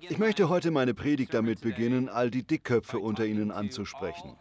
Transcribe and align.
Ich 0.00 0.18
möchte 0.18 0.48
heute 0.48 0.70
meine 0.70 0.94
Predigt 0.94 1.32
damit 1.34 1.60
beginnen, 1.60 2.08
all 2.08 2.30
die 2.30 2.42
Dickköpfe 2.42 2.98
unter 2.98 3.24
Ihnen 3.24 3.50
anzusprechen. 3.50 4.36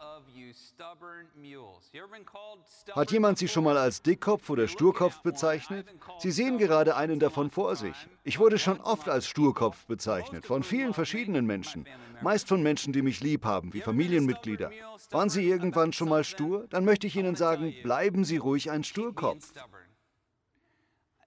Hat 2.92 3.12
jemand 3.12 3.38
Sie 3.38 3.48
schon 3.48 3.64
mal 3.64 3.78
als 3.78 4.02
Dickkopf 4.02 4.50
oder 4.50 4.68
Sturkopf 4.68 5.22
bezeichnet? 5.22 5.88
Sie 6.20 6.32
sehen 6.32 6.58
gerade 6.58 6.96
einen 6.96 7.20
davon 7.20 7.50
vor 7.50 7.76
sich. 7.76 7.96
Ich 8.24 8.40
wurde 8.40 8.58
schon 8.58 8.80
oft 8.82 9.10
als 9.10 9.28
Sturkopf 9.28 9.86
bezeichnet, 9.86 10.46
von 10.46 10.64
vielen 10.64 10.94
verschiedenen 10.94 11.46
Menschen. 11.46 11.86
Meist 12.22 12.48
von 12.48 12.62
Menschen, 12.64 12.94
die 12.94 13.02
mich 13.02 13.22
lieb 13.22 13.46
haben, 13.46 13.74
wie 13.74 13.82
Familienmitglieder. 13.82 14.72
Waren 15.12 15.30
Sie 15.30 15.48
irgendwann 15.48 15.94
schon 15.94 16.10
mal 16.10 16.24
stur? 16.24 16.68
Dann 16.70 16.86
möchte 16.86 17.08
ich 17.08 17.16
Ihnen 17.16 17.36
sagen, 17.36 17.74
bleiben 17.84 18.24
Sie 18.24 18.38
ruhig 18.38 18.72
ein 18.72 18.84
Sturkopf. 18.84 19.52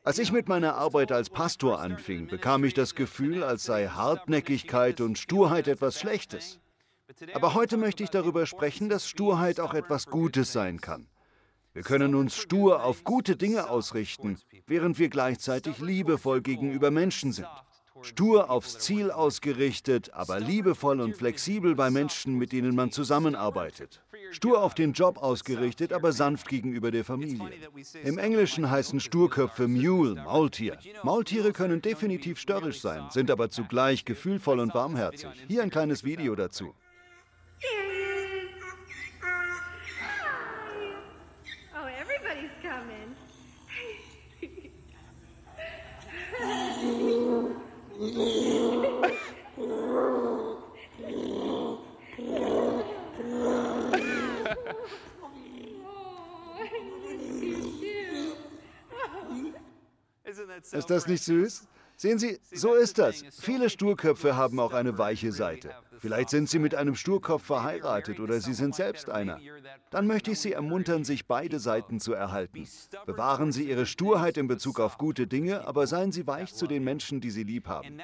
Als 0.07 0.21
ich 0.21 0.31
mit 0.31 0.49
meiner 0.49 0.77
Arbeit 0.77 1.11
als 1.11 1.31
Pastor 1.31 1.81
anfing, 1.81 2.29
bekam 2.29 2.63
ich 2.63 2.75
das 2.75 2.95
Gefühl, 2.95 3.43
als 3.43 3.65
sei 3.65 3.89
Hartnäckigkeit 3.89 5.01
und 5.01 5.19
Sturheit 5.19 5.67
etwas 5.67 5.99
Schlechtes. 5.99 6.61
Aber 7.35 7.55
heute 7.55 7.77
möchte 7.77 8.05
ich 8.05 8.11
darüber 8.11 8.47
sprechen, 8.47 8.89
dass 8.89 9.09
Sturheit 9.09 9.59
auch 9.59 9.75
etwas 9.75 10.07
Gutes 10.07 10.53
sein 10.53 10.81
kann. 10.81 11.09
Wir 11.73 11.83
können 11.83 12.15
uns 12.15 12.37
stur 12.37 12.85
auf 12.85 13.03
gute 13.03 13.35
Dinge 13.35 13.69
ausrichten, 13.69 14.39
während 14.69 15.01
wir 15.01 15.09
gleichzeitig 15.09 15.81
liebevoll 15.81 16.41
gegenüber 16.41 16.93
Menschen 16.93 17.33
sind. 17.33 17.49
Stur 18.03 18.49
aufs 18.49 18.79
Ziel 18.79 19.11
ausgerichtet, 19.11 20.15
aber 20.15 20.39
liebevoll 20.39 21.01
und 21.01 21.17
flexibel 21.17 21.75
bei 21.75 21.91
Menschen, 21.91 22.39
mit 22.39 22.53
denen 22.53 22.77
man 22.77 22.93
zusammenarbeitet. 22.93 24.05
Stur 24.33 24.63
auf 24.63 24.75
den 24.75 24.93
Job 24.93 25.19
ausgerichtet, 25.19 25.93
aber 25.93 26.13
sanft 26.13 26.49
gegenüber 26.49 26.91
der 26.91 27.05
Familie. 27.05 27.51
Im 28.03 28.19
Englischen 28.19 28.71
heißen 28.71 29.01
Sturköpfe 29.01 29.69
Mule, 29.69 30.15
Maultier. 30.15 30.79
Maultiere 31.03 31.53
können 31.53 31.83
definitiv 31.83 32.39
störrisch 32.39 32.81
sein, 32.81 33.05
sind 33.11 33.31
aber 33.31 33.51
zugleich 33.51 34.05
gefühlvoll 34.05 34.61
und 34.61 34.75
warmherzig. 34.75 35.29
Hier 35.49 35.63
ein 35.63 35.71
kleines 35.71 36.05
Video 36.05 36.35
dazu. 36.35 36.75
Oh, 47.99 48.43
Ist 60.73 60.91
das 60.91 61.07
nicht 61.07 61.25
süß? 61.25 61.67
Sehen 61.99 62.19
Sie, 62.19 62.39
so 62.53 62.75
ist 62.75 62.99
das. 62.99 63.25
Viele 63.41 63.71
Sturköpfe 63.71 64.37
haben 64.37 64.61
auch 64.61 64.75
eine 64.75 64.99
weiche 64.99 65.33
Seite. 65.33 65.71
Vielleicht 65.99 66.29
sind 66.29 66.49
Sie 66.49 66.59
mit 66.59 66.75
einem 66.75 66.95
Sturkopf 66.95 67.43
verheiratet 67.43 68.21
oder 68.21 68.39
Sie 68.41 68.53
sind 68.53 68.75
selbst 68.75 69.09
einer. 69.09 69.41
Dann 69.91 70.07
möchte 70.07 70.33
ich 70.33 70.41
Sie 70.41 70.53
ermuntern, 70.53 71.05
sich 71.05 71.27
beide 71.27 71.59
Seiten 71.59 71.99
zu 71.99 72.13
erhalten. 72.13 72.69
Bewahren 73.07 73.51
Sie 73.51 73.65
Ihre 73.65 73.87
Sturheit 73.87 74.37
in 74.37 74.47
Bezug 74.47 74.79
auf 74.79 74.99
gute 74.99 75.27
Dinge, 75.27 75.67
aber 75.67 75.87
seien 75.87 76.13
Sie 76.13 76.27
weich 76.27 76.55
zu 76.55 76.67
den 76.67 76.85
Menschen, 76.85 77.23
die 77.23 77.31
Sie 77.31 77.45
lieb 77.45 77.67
haben. 77.67 77.99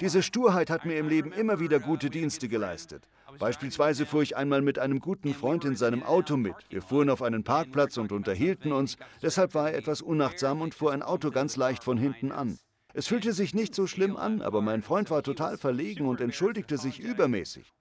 Diese 0.00 0.22
Sturheit 0.22 0.70
hat 0.70 0.84
mir 0.84 0.98
im 0.98 1.08
Leben 1.08 1.32
immer 1.32 1.60
wieder 1.60 1.80
gute 1.80 2.10
Dienste 2.10 2.48
geleistet. 2.48 3.08
Beispielsweise 3.38 4.06
fuhr 4.06 4.22
ich 4.22 4.36
einmal 4.36 4.62
mit 4.62 4.78
einem 4.78 5.00
guten 5.00 5.34
Freund 5.34 5.64
in 5.64 5.76
seinem 5.76 6.02
Auto 6.02 6.36
mit. 6.36 6.54
Wir 6.70 6.82
fuhren 6.82 7.10
auf 7.10 7.22
einen 7.22 7.44
Parkplatz 7.44 7.96
und 7.96 8.12
unterhielten 8.12 8.72
uns. 8.72 8.96
Deshalb 9.22 9.54
war 9.54 9.70
er 9.70 9.78
etwas 9.78 10.02
unachtsam 10.02 10.60
und 10.60 10.74
fuhr 10.74 10.92
ein 10.92 11.02
Auto 11.02 11.30
ganz 11.30 11.56
leicht 11.56 11.84
von 11.84 11.98
hinten 11.98 12.32
an. 12.32 12.58
Es 12.98 13.08
fühlte 13.08 13.34
sich 13.34 13.52
nicht 13.52 13.74
so 13.74 13.86
schlimm 13.86 14.16
an, 14.16 14.40
aber 14.40 14.62
mein 14.62 14.80
Freund 14.80 15.10
war 15.10 15.22
total 15.22 15.58
verlegen 15.58 16.06
und 16.06 16.22
entschuldigte 16.22 16.78
sich 16.78 16.98
übermäßig. 16.98 17.74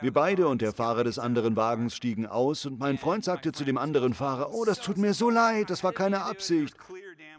Wir 0.00 0.12
beide 0.12 0.46
und 0.46 0.62
der 0.62 0.72
Fahrer 0.72 1.02
des 1.02 1.18
anderen 1.18 1.56
Wagens 1.56 1.96
stiegen 1.96 2.26
aus 2.26 2.66
und 2.66 2.78
mein 2.78 2.96
Freund 2.96 3.24
sagte 3.24 3.50
zu 3.50 3.64
dem 3.64 3.78
anderen 3.78 4.14
Fahrer, 4.14 4.54
oh, 4.54 4.64
das 4.64 4.80
tut 4.80 4.96
mir 4.96 5.12
so 5.12 5.28
leid, 5.28 5.70
das 5.70 5.82
war 5.82 5.92
keine 5.92 6.22
Absicht. 6.22 6.76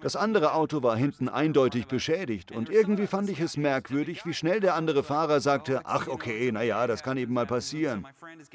Das 0.02 0.16
andere 0.16 0.54
Auto 0.54 0.82
war 0.82 0.98
hinten 0.98 1.30
eindeutig 1.30 1.86
beschädigt 1.86 2.52
und 2.52 2.72
irgendwie 2.72 3.06
fand 3.06 3.30
ich 3.30 3.40
es 3.40 3.56
merkwürdig, 3.56 4.26
wie 4.26 4.34
schnell 4.34 4.60
der 4.60 4.74
andere 4.74 5.04
Fahrer 5.04 5.40
sagte, 5.40 5.82
ach 5.84 6.08
okay, 6.08 6.52
naja, 6.52 6.88
das 6.88 7.04
kann 7.04 7.18
eben 7.18 7.34
mal 7.34 7.46
passieren. 7.46 8.08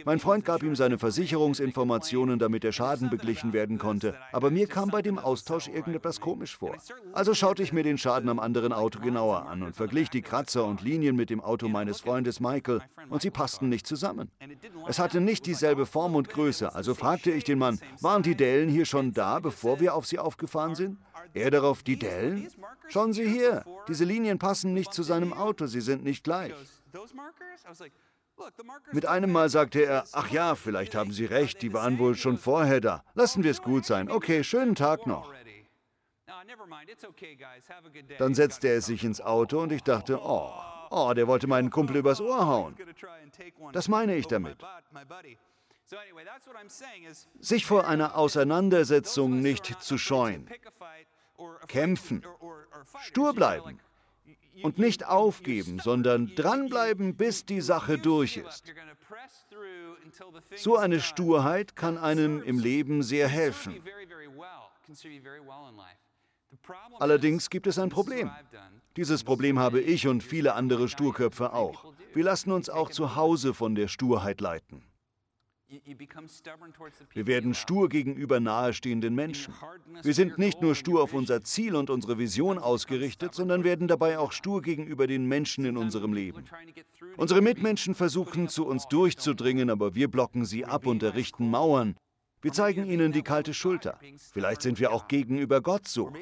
Mein 0.05 0.19
Freund 0.19 0.45
gab 0.45 0.65
ihm 0.65 0.75
seine 0.75 0.99
Versicherungsinformationen, 0.99 2.41
damit 2.41 2.65
der 2.65 2.73
Schaden 2.73 3.11
beglichen 3.11 3.53
werden 3.53 3.79
konnte, 3.79 4.17
aber 4.33 4.51
mir 4.51 4.67
kam 4.67 4.91
bei 4.91 5.03
dem 5.03 5.19
Austausch 5.19 5.69
irgendetwas 5.69 6.21
komisch 6.21 6.57
vor. 6.57 6.75
Also 7.13 7.33
schaute 7.33 7.63
ich 7.63 7.73
mir 7.73 7.85
den 7.85 7.97
Schaden 7.97 8.29
am 8.29 8.41
anderen 8.41 8.73
Auto 8.73 8.99
genauer 8.99 9.47
an 9.47 9.63
und 9.63 9.77
verglich 9.77 10.11
die 10.11 10.23
Kratzer 10.23 10.65
und 10.65 10.83
Linien 10.83 11.15
mit 11.15 11.31
dem 11.31 11.41
Auto 11.41 11.69
meines 11.69 12.01
Freundes 12.01 12.41
Michael 12.41 12.81
und 13.09 13.23
sie 13.23 13.31
passten 13.31 13.69
nicht 13.69 13.87
zusammen. 13.87 14.33
Es 14.89 14.99
hatte 14.99 15.21
nicht 15.21 15.47
dieselbe 15.47 15.87
Form 15.87 16.17
und 16.17 16.29
Größe, 16.29 16.75
also 16.75 16.95
fragte 16.95 17.31
ich 17.31 17.45
den 17.45 17.59
Mann, 17.59 17.79
waren 18.01 18.23
die 18.23 18.35
Dellen 18.35 18.69
hier 18.69 18.85
schon 18.85 19.13
da, 19.13 19.39
bevor 19.39 19.79
wir 19.79 19.95
auf 19.95 20.07
sie 20.07 20.19
aufgefahren 20.19 20.75
sind? 20.75 20.99
Er 21.37 21.51
darauf, 21.51 21.83
die 21.83 21.99
Dellen? 21.99 22.49
Schauen 22.89 23.13
Sie 23.13 23.29
hier, 23.29 23.63
diese 23.89 24.05
Linien 24.05 24.39
passen 24.39 24.73
nicht 24.73 24.95
zu 24.95 25.03
seinem 25.03 25.35
Auto, 25.35 25.67
sie 25.67 25.83
sind 25.83 26.03
nicht 26.03 26.25
gleich. 26.25 26.55
Mit 28.93 29.05
einem 29.05 29.33
Mal 29.33 29.51
sagte 29.51 29.83
er, 29.83 30.05
ach 30.13 30.31
ja, 30.31 30.55
vielleicht 30.55 30.95
haben 30.95 31.13
Sie 31.13 31.27
recht, 31.27 31.61
die 31.61 31.75
waren 31.75 31.99
wohl 31.99 32.15
schon 32.15 32.39
vorher 32.39 32.81
da. 32.81 33.05
Lassen 33.15 33.45
wir 33.45 33.51
es 33.51 33.61
gut 33.61 33.85
sein. 33.85 34.11
Okay, 34.11 34.45
schönen 34.45 34.75
Tag 34.75 35.07
noch. 35.07 35.31
Dann 38.19 38.35
setzte 38.35 38.69
er 38.69 38.81
sich 38.81 39.05
ins 39.05 39.21
Auto 39.21 39.61
und 39.61 39.73
ich 39.73 39.83
dachte, 39.83 40.19
oh, 40.23 40.53
oh, 40.91 41.13
der 41.15 41.27
wollte 41.27 41.47
meinen 41.47 41.71
Kumpel 41.71 41.97
übers 41.97 42.21
Ohr 42.21 42.47
hauen. 42.47 42.77
Das 43.73 43.89
meine 43.89 44.17
ich 44.17 44.27
damit. 44.27 44.57
Sich 47.41 47.67
vor 47.67 47.87
einer 47.87 48.17
Auseinandersetzung 48.17 49.41
nicht 49.41 49.67
zu 49.81 49.99
scheuen. 49.99 50.49
Kämpfen. 51.67 52.23
Stur 53.03 53.35
bleiben. 53.35 53.79
Und 54.63 54.79
nicht 54.79 55.07
aufgeben, 55.07 55.81
sondern 55.81 56.35
dranbleiben, 56.35 57.15
bis 57.17 57.45
die 57.45 57.61
Sache 57.61 57.99
durch 57.99 58.39
ist. 58.39 58.65
So 60.57 60.77
eine 60.77 61.01
Sturheit 61.01 61.77
kann 61.77 61.99
einem 61.99 62.43
im 62.43 62.59
Leben 62.59 63.03
sehr 63.03 63.29
helfen. 63.29 63.83
Allerdings 66.99 67.51
gibt 67.51 67.67
es 67.67 67.79
ein 67.79 67.91
Problem. 67.91 68.31
Dieses 68.97 69.25
Problem 69.25 69.59
habe 69.59 69.81
ich 69.81 70.07
und 70.09 70.23
viele 70.23 70.55
andere 70.55 70.89
Sturköpfe 70.89 71.53
auch. 71.53 71.93
Wir 72.15 72.25
lassen 72.25 72.51
uns 72.51 72.71
auch 72.71 72.91
zu 72.91 73.15
Hause 73.15 73.53
von 73.53 73.75
der 73.75 73.89
Sturheit 73.89 74.41
leiten. 74.41 74.83
Wir 77.13 77.27
werden 77.27 77.55
stur 77.55 77.89
gegenüber 77.89 78.39
nahestehenden 78.39 79.15
Menschen. 79.15 79.53
Wir 80.03 80.15
sind 80.15 80.39
nicht 80.39 80.63
nur 80.63 80.77
stur 80.77 81.03
auf 81.03 81.13
unser 81.13 81.43
Ziel 81.43 81.75
und 81.75 81.91
unsere 81.91 82.19
Vision 82.19 82.59
ausgerichtet, 82.59 83.35
sondern 83.35 83.65
werden 83.65 83.89
dabei 83.89 84.19
auch 84.19 84.31
stur 84.31 84.63
gegenüber 84.63 85.07
den 85.07 85.27
Menschen 85.27 85.65
in 85.65 85.77
unserem 85.77 86.13
Leben. 86.13 86.45
Unsere 87.17 87.43
Mitmenschen 87.43 87.95
versuchen 87.95 88.49
zu 88.49 88.67
uns 88.67 88.87
durchzudringen, 88.87 89.69
aber 89.71 89.95
wir 89.95 90.09
blocken 90.09 90.45
sie 90.45 90.65
ab 90.65 90.87
und 90.87 91.03
errichten 91.03 91.51
Mauern. 91.51 91.97
Wir 92.43 92.53
zeigen 92.53 92.87
ihnen 92.87 93.11
die 93.11 93.23
kalte 93.23 93.53
Schulter. 93.53 93.99
Vielleicht 94.33 94.63
sind 94.63 94.79
wir 94.79 94.93
auch 94.93 95.09
gegenüber 95.09 95.61
Gott 95.63 95.89
so. 95.89 96.13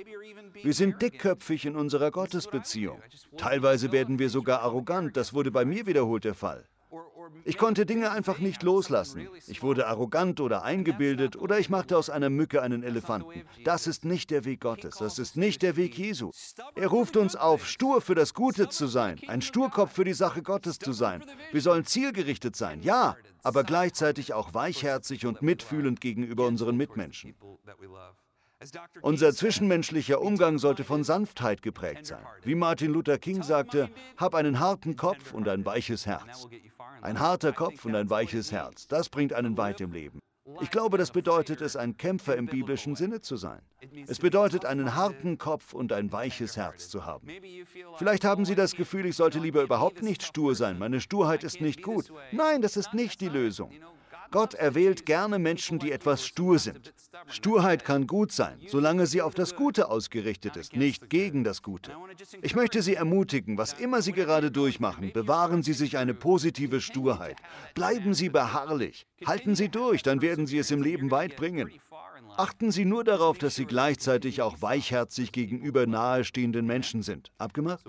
Wir 0.63 0.73
sind 0.73 1.03
dickköpfig 1.03 1.67
in 1.67 1.77
unserer 1.77 2.11
Gottesbeziehung. 2.11 3.03
Teilweise 3.37 3.93
werden 3.93 4.19
wir 4.19 4.31
sogar 4.31 4.61
arrogant. 4.63 5.17
Das 5.19 5.35
wurde 5.35 5.51
bei 5.51 5.67
mir 5.67 5.87
wiederholt 5.87 6.25
der 6.25 6.35
Fall. 6.35 6.67
Ich 7.45 7.59
konnte 7.59 7.87
Dinge 7.87 8.11
einfach 8.11 8.39
nicht 8.39 8.63
loslassen. 8.63 9.29
Ich 9.47 9.63
wurde 9.63 9.87
arrogant 9.87 10.41
oder 10.41 10.63
eingebildet 10.63 11.37
oder 11.37 11.59
ich 11.59 11.69
machte 11.69 11.97
aus 11.97 12.11
einer 12.11 12.31
Mücke 12.31 12.63
einen 12.63 12.83
Elefanten. 12.83 13.43
Das 13.65 13.87
ist 13.87 14.05
nicht 14.05 14.31
der 14.31 14.45
Weg 14.45 14.61
Gottes, 14.61 14.97
das 14.97 15.19
ist 15.19 15.37
nicht 15.37 15.63
der 15.63 15.77
Weg 15.77 15.99
Jesu. 15.99 16.31
Er 16.75 16.89
ruft 16.89 17.17
uns 17.17 17.37
auf, 17.37 17.67
stur 17.67 18.01
für 18.01 18.15
das 18.15 18.35
Gute 18.35 18.69
zu 18.69 18.87
sein, 18.87 19.21
ein 19.27 19.43
Sturkopf 19.43 19.93
für 19.93 20.05
die 20.05 20.15
Sache 20.15 20.43
Gottes 20.43 20.79
zu 20.79 20.93
sein. 20.93 21.25
Wir 21.53 21.61
sollen 21.61 21.85
zielgerichtet 21.85 22.57
sein, 22.57 22.83
ja, 22.83 23.17
aber 23.43 23.65
gleichzeitig 23.65 24.33
auch 24.33 24.55
weichherzig 24.55 25.27
und 25.27 25.43
mitfühlend 25.43 26.01
gegenüber 26.01 26.47
unseren 26.47 26.77
Mitmenschen. 26.77 27.35
Unser 29.03 29.35
zwischenmenschlicher 29.35 30.21
Umgang 30.21 30.59
sollte 30.59 30.85
von 30.85 31.05
Sanftheit 31.05 31.63
geprägt 31.63 32.07
sein. 32.07 32.25
Wie 32.43 32.55
Martin 32.55 32.93
Luther 32.93 33.19
King 33.19 33.43
sagte, 33.43 33.91
hab 34.17 34.35
einen 34.35 34.61
harten 34.61 34.97
Kopf 34.97 35.35
und 35.35 35.49
ein 35.49 35.65
weiches 35.65 36.07
Herz. 36.07 36.49
Ein 37.05 37.21
harter 37.21 37.53
Kopf 37.53 37.85
und 37.85 37.95
ein 37.95 38.09
weiches 38.09 38.51
Herz, 38.51 38.89
das 38.89 39.11
bringt 39.11 39.35
einen 39.35 39.59
weit 39.59 39.79
im 39.83 39.93
Leben. 39.93 40.21
Ich 40.63 40.71
glaube, 40.71 40.97
das 40.97 41.11
bedeutet 41.11 41.61
es, 41.61 41.77
ein 41.77 41.99
Kämpfer 41.99 42.35
im 42.35 42.47
biblischen 42.47 42.97
Sinne 42.97 43.21
zu 43.21 43.37
sein. 43.37 43.61
Es 44.07 44.21
bedeutet, 44.21 44.65
einen 44.65 44.95
harten 44.95 45.37
Kopf 45.37 45.75
und 45.75 45.93
ein 45.93 46.13
weiches 46.13 46.57
Herz 46.57 46.89
zu 46.89 47.05
haben. 47.05 47.29
Vielleicht 47.99 48.25
haben 48.25 48.47
Sie 48.47 48.55
das 48.55 48.75
Gefühl, 48.75 49.05
ich 49.05 49.17
sollte 49.17 49.39
lieber 49.39 49.63
überhaupt 49.63 50.03
nicht 50.03 50.23
stur 50.23 50.55
sein. 50.55 50.79
Meine 50.79 51.03
Sturheit 51.03 51.45
ist 51.45 51.61
nicht 51.61 51.83
gut. 51.83 52.11
Nein, 52.33 52.63
das 52.63 52.79
ist 52.79 52.95
nicht 52.95 53.21
die 53.21 53.29
Lösung. 53.29 53.71
Gott 54.35 54.55
erwählt 54.55 55.07
gerne 55.07 55.39
Menschen, 55.39 55.79
die 55.79 55.93
etwas 55.93 56.27
stur 56.27 56.59
sind. 56.59 56.93
Sturheit 57.29 57.85
kann 57.85 58.09
gut 58.09 58.33
sein, 58.33 58.59
solange 58.67 59.07
sie 59.07 59.23
auf 59.23 59.33
das 59.33 59.55
Gute 59.55 59.89
ausgerichtet 59.89 60.57
ist, 60.57 60.75
nicht 60.75 61.09
gegen 61.09 61.45
das 61.45 61.63
Gute. 61.63 61.93
Ich 62.43 62.57
möchte 62.57 62.83
Sie 62.83 62.97
ermutigen, 62.97 63.59
was 63.59 63.75
immer 63.75 64.03
Sie 64.03 64.11
gerade 64.11 64.51
durchmachen, 64.51 65.13
bewahren 65.13 65.63
Sie 65.63 65.73
sich 65.73 65.99
eine 65.99 66.15
positive 66.15 66.81
Sturheit. 66.81 67.37
Bleiben 67.77 68.13
Sie 68.13 68.29
beharrlich. 68.29 69.07
Halten 69.25 69.55
Sie 69.55 69.69
durch, 69.69 70.03
dann 70.03 70.21
werden 70.21 70.49
Sie 70.49 70.59
es 70.59 70.73
im 70.73 70.83
Leben 70.83 71.13
weit 71.13 71.37
bringen. 71.37 71.71
Achten 72.37 72.71
Sie 72.71 72.85
nur 72.85 73.05
darauf, 73.05 73.39
dass 73.39 73.55
Sie 73.55 73.65
gleichzeitig 73.65 74.43
auch 74.43 74.61
weichherzig 74.61 75.33
gegenüber 75.33 75.87
nahestehenden 75.87 76.67
Menschen 76.67 77.03
sind. 77.03 77.31
Abgemacht? 77.39 77.85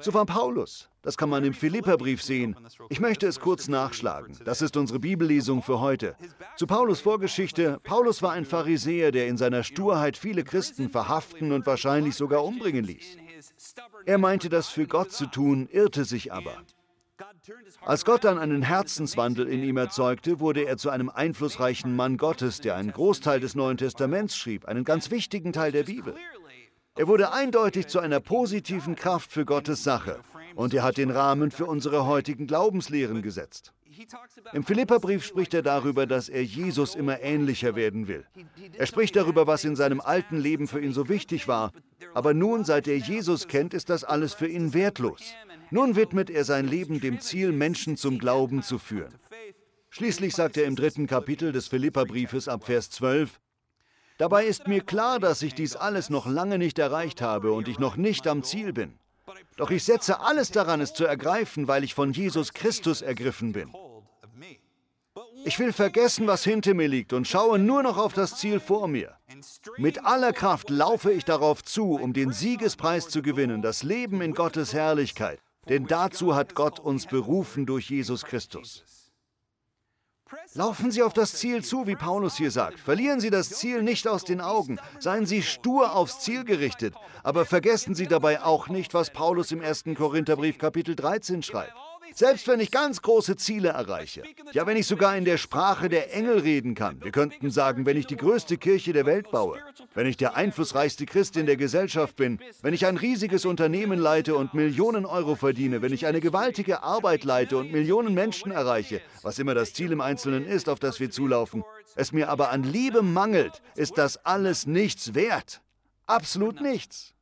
So 0.00 0.14
war 0.14 0.26
Paulus. 0.26 0.88
Das 1.02 1.16
kann 1.16 1.28
man 1.28 1.44
im 1.44 1.54
Philipperbrief 1.54 2.22
sehen. 2.22 2.56
Ich 2.88 3.00
möchte 3.00 3.26
es 3.26 3.40
kurz 3.40 3.68
nachschlagen. 3.68 4.36
Das 4.44 4.62
ist 4.62 4.76
unsere 4.76 4.98
Bibellesung 4.98 5.62
für 5.62 5.80
heute. 5.80 6.16
Zu 6.56 6.66
Paulus 6.66 7.00
Vorgeschichte. 7.00 7.78
Paulus 7.82 8.22
war 8.22 8.32
ein 8.32 8.44
Pharisäer, 8.44 9.12
der 9.12 9.28
in 9.28 9.36
seiner 9.36 9.62
Sturheit 9.62 10.16
viele 10.16 10.44
Christen 10.44 10.88
verhaften 10.88 11.52
und 11.52 11.66
wahrscheinlich 11.66 12.14
sogar 12.14 12.44
umbringen 12.44 12.84
ließ. 12.84 13.16
Er 14.04 14.18
meinte 14.18 14.48
das 14.48 14.68
für 14.68 14.86
Gott 14.86 15.12
zu 15.12 15.26
tun, 15.26 15.68
irrte 15.70 16.04
sich 16.04 16.32
aber. 16.32 16.62
Als 17.80 18.04
Gott 18.04 18.24
dann 18.24 18.38
einen 18.38 18.62
Herzenswandel 18.62 19.48
in 19.48 19.62
ihm 19.62 19.76
erzeugte, 19.76 20.40
wurde 20.40 20.64
er 20.66 20.76
zu 20.76 20.90
einem 20.90 21.08
einflussreichen 21.08 21.94
Mann 21.94 22.16
Gottes, 22.16 22.60
der 22.60 22.76
einen 22.76 22.92
Großteil 22.92 23.40
des 23.40 23.54
Neuen 23.54 23.76
Testaments 23.76 24.36
schrieb, 24.36 24.66
einen 24.66 24.84
ganz 24.84 25.10
wichtigen 25.10 25.52
Teil 25.52 25.72
der 25.72 25.84
Bibel. 25.84 26.14
Er 26.94 27.08
wurde 27.08 27.32
eindeutig 27.32 27.86
zu 27.86 28.00
einer 28.00 28.20
positiven 28.20 28.96
Kraft 28.96 29.30
für 29.30 29.44
Gottes 29.44 29.84
Sache 29.84 30.20
und 30.54 30.74
er 30.74 30.82
hat 30.82 30.96
den 30.96 31.10
Rahmen 31.10 31.50
für 31.50 31.66
unsere 31.66 32.06
heutigen 32.06 32.46
Glaubenslehren 32.46 33.22
gesetzt. 33.22 33.72
Im 34.52 34.64
Philipperbrief 34.64 35.24
spricht 35.24 35.54
er 35.54 35.62
darüber, 35.62 36.06
dass 36.06 36.28
er 36.28 36.44
Jesus 36.44 36.94
immer 36.94 37.20
ähnlicher 37.20 37.76
werden 37.76 38.08
will. 38.08 38.26
Er 38.76 38.86
spricht 38.86 39.16
darüber, 39.16 39.46
was 39.46 39.64
in 39.64 39.76
seinem 39.76 40.00
alten 40.00 40.38
Leben 40.38 40.68
für 40.68 40.80
ihn 40.80 40.92
so 40.92 41.08
wichtig 41.08 41.48
war. 41.48 41.72
Aber 42.14 42.34
nun, 42.34 42.64
seit 42.64 42.88
er 42.88 42.96
Jesus 42.96 43.48
kennt, 43.48 43.72
ist 43.72 43.88
das 43.88 44.04
alles 44.04 44.34
für 44.34 44.48
ihn 44.48 44.74
wertlos. 44.74 45.22
Nun 45.70 45.96
widmet 45.96 46.30
er 46.30 46.44
sein 46.44 46.66
Leben 46.66 47.00
dem 47.00 47.20
Ziel, 47.20 47.52
Menschen 47.52 47.96
zum 47.96 48.18
Glauben 48.18 48.62
zu 48.62 48.78
führen. 48.78 49.14
Schließlich 49.90 50.34
sagt 50.34 50.56
er 50.56 50.64
im 50.64 50.76
dritten 50.76 51.06
Kapitel 51.06 51.52
des 51.52 51.68
Philipperbriefes 51.68 52.48
ab 52.48 52.64
Vers 52.64 52.90
12, 52.90 53.40
Dabei 54.18 54.46
ist 54.46 54.66
mir 54.66 54.80
klar, 54.80 55.18
dass 55.20 55.42
ich 55.42 55.54
dies 55.54 55.76
alles 55.76 56.08
noch 56.08 56.26
lange 56.26 56.56
nicht 56.58 56.78
erreicht 56.78 57.20
habe 57.20 57.52
und 57.52 57.68
ich 57.68 57.78
noch 57.78 57.96
nicht 57.96 58.26
am 58.26 58.42
Ziel 58.42 58.72
bin. 58.72 58.98
Doch 59.56 59.70
ich 59.70 59.84
setze 59.84 60.20
alles 60.20 60.50
daran, 60.50 60.80
es 60.80 60.94
zu 60.94 61.04
ergreifen, 61.04 61.68
weil 61.68 61.84
ich 61.84 61.94
von 61.94 62.12
Jesus 62.12 62.54
Christus 62.54 63.02
ergriffen 63.02 63.52
bin. 63.52 63.70
Ich 65.44 65.58
will 65.58 65.72
vergessen, 65.72 66.26
was 66.26 66.44
hinter 66.44 66.74
mir 66.74 66.88
liegt 66.88 67.12
und 67.12 67.28
schaue 67.28 67.58
nur 67.58 67.82
noch 67.82 67.98
auf 67.98 68.14
das 68.14 68.36
Ziel 68.36 68.58
vor 68.58 68.88
mir. 68.88 69.16
Mit 69.76 70.04
aller 70.04 70.32
Kraft 70.32 70.70
laufe 70.70 71.12
ich 71.12 71.24
darauf 71.24 71.62
zu, 71.62 71.92
um 71.92 72.12
den 72.12 72.32
Siegespreis 72.32 73.08
zu 73.08 73.22
gewinnen, 73.22 73.62
das 73.62 73.82
Leben 73.82 74.22
in 74.22 74.34
Gottes 74.34 74.72
Herrlichkeit. 74.72 75.40
Denn 75.68 75.86
dazu 75.86 76.34
hat 76.34 76.54
Gott 76.54 76.78
uns 76.78 77.06
berufen 77.06 77.66
durch 77.66 77.90
Jesus 77.90 78.24
Christus. 78.24 78.84
Laufen 80.54 80.90
Sie 80.90 81.02
auf 81.02 81.12
das 81.12 81.34
Ziel 81.34 81.62
zu, 81.62 81.86
wie 81.86 81.94
Paulus 81.94 82.36
hier 82.36 82.50
sagt. 82.50 82.80
Verlieren 82.80 83.20
Sie 83.20 83.30
das 83.30 83.50
Ziel 83.50 83.82
nicht 83.82 84.08
aus 84.08 84.24
den 84.24 84.40
Augen. 84.40 84.78
Seien 84.98 85.26
Sie 85.26 85.42
stur 85.42 85.94
aufs 85.94 86.20
Ziel 86.20 86.44
gerichtet. 86.44 86.94
Aber 87.22 87.44
vergessen 87.44 87.94
Sie 87.94 88.06
dabei 88.06 88.42
auch 88.42 88.68
nicht, 88.68 88.92
was 88.94 89.10
Paulus 89.10 89.52
im 89.52 89.60
1. 89.60 89.84
Korintherbrief 89.96 90.58
Kapitel 90.58 90.96
13 90.96 91.42
schreibt. 91.42 91.74
Selbst 92.14 92.48
wenn 92.48 92.60
ich 92.60 92.70
ganz 92.70 93.02
große 93.02 93.36
Ziele 93.36 93.70
erreiche, 93.70 94.22
ja 94.52 94.66
wenn 94.66 94.76
ich 94.76 94.86
sogar 94.86 95.16
in 95.16 95.24
der 95.24 95.36
Sprache 95.36 95.88
der 95.88 96.14
Engel 96.14 96.38
reden 96.38 96.74
kann, 96.74 97.02
wir 97.02 97.12
könnten 97.12 97.50
sagen, 97.50 97.86
wenn 97.86 97.96
ich 97.96 98.06
die 98.06 98.16
größte 98.16 98.56
Kirche 98.56 98.92
der 98.92 99.06
Welt 99.06 99.30
baue, 99.30 99.58
wenn 99.94 100.06
ich 100.06 100.16
der 100.16 100.36
einflussreichste 100.36 101.06
Christ 101.06 101.36
in 101.36 101.46
der 101.46 101.56
Gesellschaft 101.56 102.16
bin, 102.16 102.38
wenn 102.62 102.74
ich 102.74 102.86
ein 102.86 102.96
riesiges 102.96 103.44
Unternehmen 103.44 103.98
leite 103.98 104.34
und 104.36 104.54
Millionen 104.54 105.06
Euro 105.06 105.34
verdiene, 105.34 105.82
wenn 105.82 105.92
ich 105.92 106.06
eine 106.06 106.20
gewaltige 106.20 106.82
Arbeit 106.82 107.24
leite 107.24 107.56
und 107.56 107.72
Millionen 107.72 108.14
Menschen 108.14 108.52
erreiche, 108.52 109.00
was 109.22 109.38
immer 109.38 109.54
das 109.54 109.74
Ziel 109.74 109.92
im 109.92 110.00
Einzelnen 110.00 110.46
ist, 110.46 110.68
auf 110.68 110.78
das 110.78 111.00
wir 111.00 111.10
zulaufen, 111.10 111.64
es 111.96 112.12
mir 112.12 112.28
aber 112.28 112.50
an 112.50 112.62
Liebe 112.62 113.02
mangelt, 113.02 113.62
ist 113.74 113.98
das 113.98 114.24
alles 114.24 114.66
nichts 114.66 115.14
wert. 115.14 115.60
Absolut 116.06 116.60
nichts. 116.60 117.15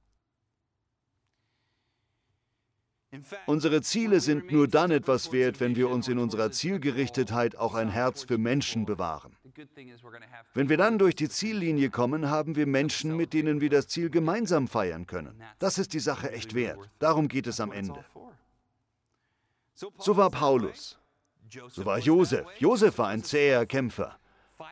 Unsere 3.47 3.83
Ziele 3.83 4.21
sind 4.21 4.51
nur 4.51 4.69
dann 4.69 4.91
etwas 4.91 5.33
wert, 5.33 5.61
wenn 5.61 5.77
wir 5.77 5.89
uns 5.91 6.09
in 6.09 6.19
unserer 6.19 6.51
Zielgerichtetheit 6.51 7.57
auch 7.57 7.75
ein 7.75 7.89
Herz 7.89 8.25
für 8.25 8.39
Menschen 8.39 8.87
bewahren. 8.87 9.37
Wenn 10.55 10.69
wir 10.69 10.77
dann 10.77 10.99
durch 10.99 11.15
die 11.15 11.29
Ziellinie 11.29 11.91
kommen, 11.91 12.31
haben 12.31 12.57
wir 12.57 12.67
Menschen, 12.67 13.17
mit 13.17 13.33
denen 13.33 13.61
wir 13.61 13.71
das 13.71 13.89
Ziel 13.89 14.11
gemeinsam 14.11 14.69
feiern 14.69 15.07
können. 15.07 15.41
Das 15.59 15.79
ist 15.79 15.93
die 15.93 16.01
Sache 16.01 16.33
echt 16.33 16.55
wert. 16.55 16.79
Darum 16.99 17.29
geht 17.29 17.47
es 17.47 17.61
am 17.61 17.73
Ende. 17.73 18.05
So 19.75 20.17
war 20.17 20.31
Paulus. 20.31 20.99
So 21.69 21.85
war 21.85 21.99
Josef. 21.99 22.47
Josef 22.59 22.99
war 22.99 23.09
ein 23.09 23.23
zäher 23.23 23.67
Kämpfer. 23.67 24.19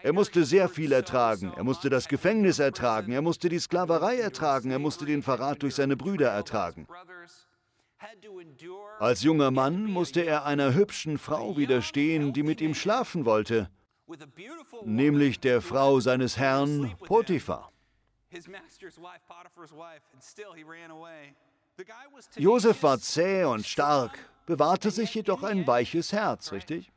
Er 0.03 0.13
musste 0.13 0.45
sehr 0.45 0.69
viel 0.69 0.93
ertragen. 0.93 1.53
Er 1.57 1.65
musste 1.65 1.91
das 1.91 2.09
Gefängnis 2.09 2.59
ertragen. 2.59 3.13
Er 3.13 3.23
musste 3.23 3.49
die 3.49 3.59
Sklaverei 3.59 4.19
ertragen. 4.19 4.71
Er 4.71 4.79
musste 4.79 5.05
den 5.05 5.23
Verrat 5.23 5.63
durch 5.63 5.75
seine 5.75 5.97
Brüder 5.97 6.31
ertragen. 6.31 6.87
Als 8.99 9.23
junger 9.23 9.51
Mann 9.51 9.85
musste 9.85 10.23
er 10.23 10.45
einer 10.45 10.75
hübschen 10.75 11.19
Frau 11.19 11.57
widerstehen, 11.57 12.33
die 12.33 12.43
mit 12.43 12.61
ihm 12.61 12.75
schlafen 12.75 13.25
wollte, 13.25 13.71
nämlich 14.85 15.41
der 15.41 15.61
Frau 15.61 16.01
seines 16.01 16.37
Herrn 16.37 16.95
Potiphar. 16.99 17.71
Josef 22.37 22.83
war 22.83 22.99
zäh 22.99 23.45
und 23.45 23.67
stark, 23.67 24.19
bewahrte 24.47 24.91
sich 24.91 25.15
jedoch 25.15 25.43
ein 25.43 25.67
weiches 25.67 26.13
Herz, 26.13 26.53
richtig? 26.53 26.93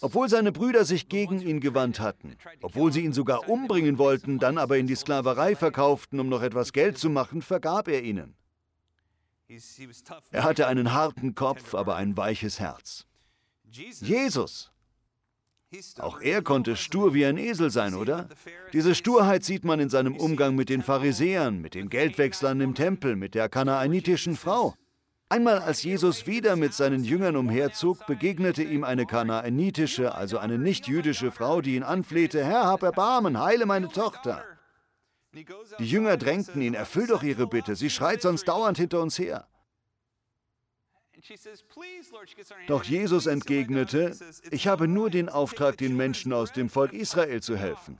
Obwohl 0.00 0.28
seine 0.28 0.52
Brüder 0.52 0.84
sich 0.84 1.08
gegen 1.08 1.40
ihn 1.40 1.60
gewandt 1.60 2.00
hatten, 2.00 2.36
obwohl 2.62 2.92
sie 2.92 3.04
ihn 3.04 3.12
sogar 3.12 3.48
umbringen 3.48 3.98
wollten, 3.98 4.38
dann 4.38 4.58
aber 4.58 4.78
in 4.78 4.86
die 4.86 4.94
Sklaverei 4.94 5.54
verkauften, 5.54 6.18
um 6.20 6.28
noch 6.28 6.42
etwas 6.42 6.72
Geld 6.72 6.98
zu 6.98 7.10
machen, 7.10 7.42
vergab 7.42 7.88
er 7.88 8.02
ihnen. 8.02 8.36
Er 10.30 10.44
hatte 10.44 10.66
einen 10.66 10.92
harten 10.92 11.34
Kopf, 11.34 11.74
aber 11.74 11.96
ein 11.96 12.16
weiches 12.16 12.60
Herz. 12.60 13.06
Jesus. 13.70 14.70
Auch 15.98 16.20
er 16.20 16.42
konnte 16.42 16.76
stur 16.76 17.14
wie 17.14 17.26
ein 17.26 17.36
Esel 17.36 17.70
sein, 17.70 17.94
oder? 17.94 18.28
Diese 18.72 18.94
Sturheit 18.94 19.44
sieht 19.44 19.64
man 19.64 19.80
in 19.80 19.88
seinem 19.88 20.16
Umgang 20.16 20.54
mit 20.54 20.68
den 20.68 20.82
Pharisäern, 20.82 21.60
mit 21.60 21.74
den 21.74 21.90
Geldwechslern 21.90 22.60
im 22.60 22.74
Tempel, 22.74 23.16
mit 23.16 23.34
der 23.34 23.48
kanaanitischen 23.48 24.36
Frau. 24.36 24.74
Einmal 25.28 25.58
als 25.58 25.82
Jesus 25.82 26.26
wieder 26.26 26.54
mit 26.54 26.74
seinen 26.74 27.02
Jüngern 27.02 27.34
umherzog, 27.34 28.06
begegnete 28.06 28.62
ihm 28.62 28.84
eine 28.84 29.04
kanaanitische, 29.04 30.14
also 30.14 30.38
eine 30.38 30.58
nicht-jüdische 30.58 31.32
Frau, 31.32 31.60
die 31.60 31.74
ihn 31.74 31.82
anflehte, 31.82 32.44
Herr, 32.44 32.66
hab 32.66 32.82
Erbarmen, 32.82 33.40
heile 33.40 33.66
meine 33.66 33.88
Tochter. 33.88 34.44
Die 35.78 35.84
Jünger 35.84 36.16
drängten 36.16 36.62
ihn, 36.62 36.74
erfüll 36.74 37.06
doch 37.06 37.22
ihre 37.22 37.46
Bitte, 37.46 37.76
sie 37.76 37.90
schreit 37.90 38.22
sonst 38.22 38.46
dauernd 38.46 38.78
hinter 38.78 39.00
uns 39.00 39.18
her. 39.18 39.48
Doch 42.66 42.84
Jesus 42.84 43.26
entgegnete, 43.26 44.16
ich 44.50 44.66
habe 44.66 44.86
nur 44.88 45.10
den 45.10 45.28
Auftrag, 45.28 45.76
den 45.78 45.96
Menschen 45.96 46.32
aus 46.32 46.52
dem 46.52 46.68
Volk 46.68 46.92
Israel 46.92 47.42
zu 47.42 47.56
helfen. 47.56 47.98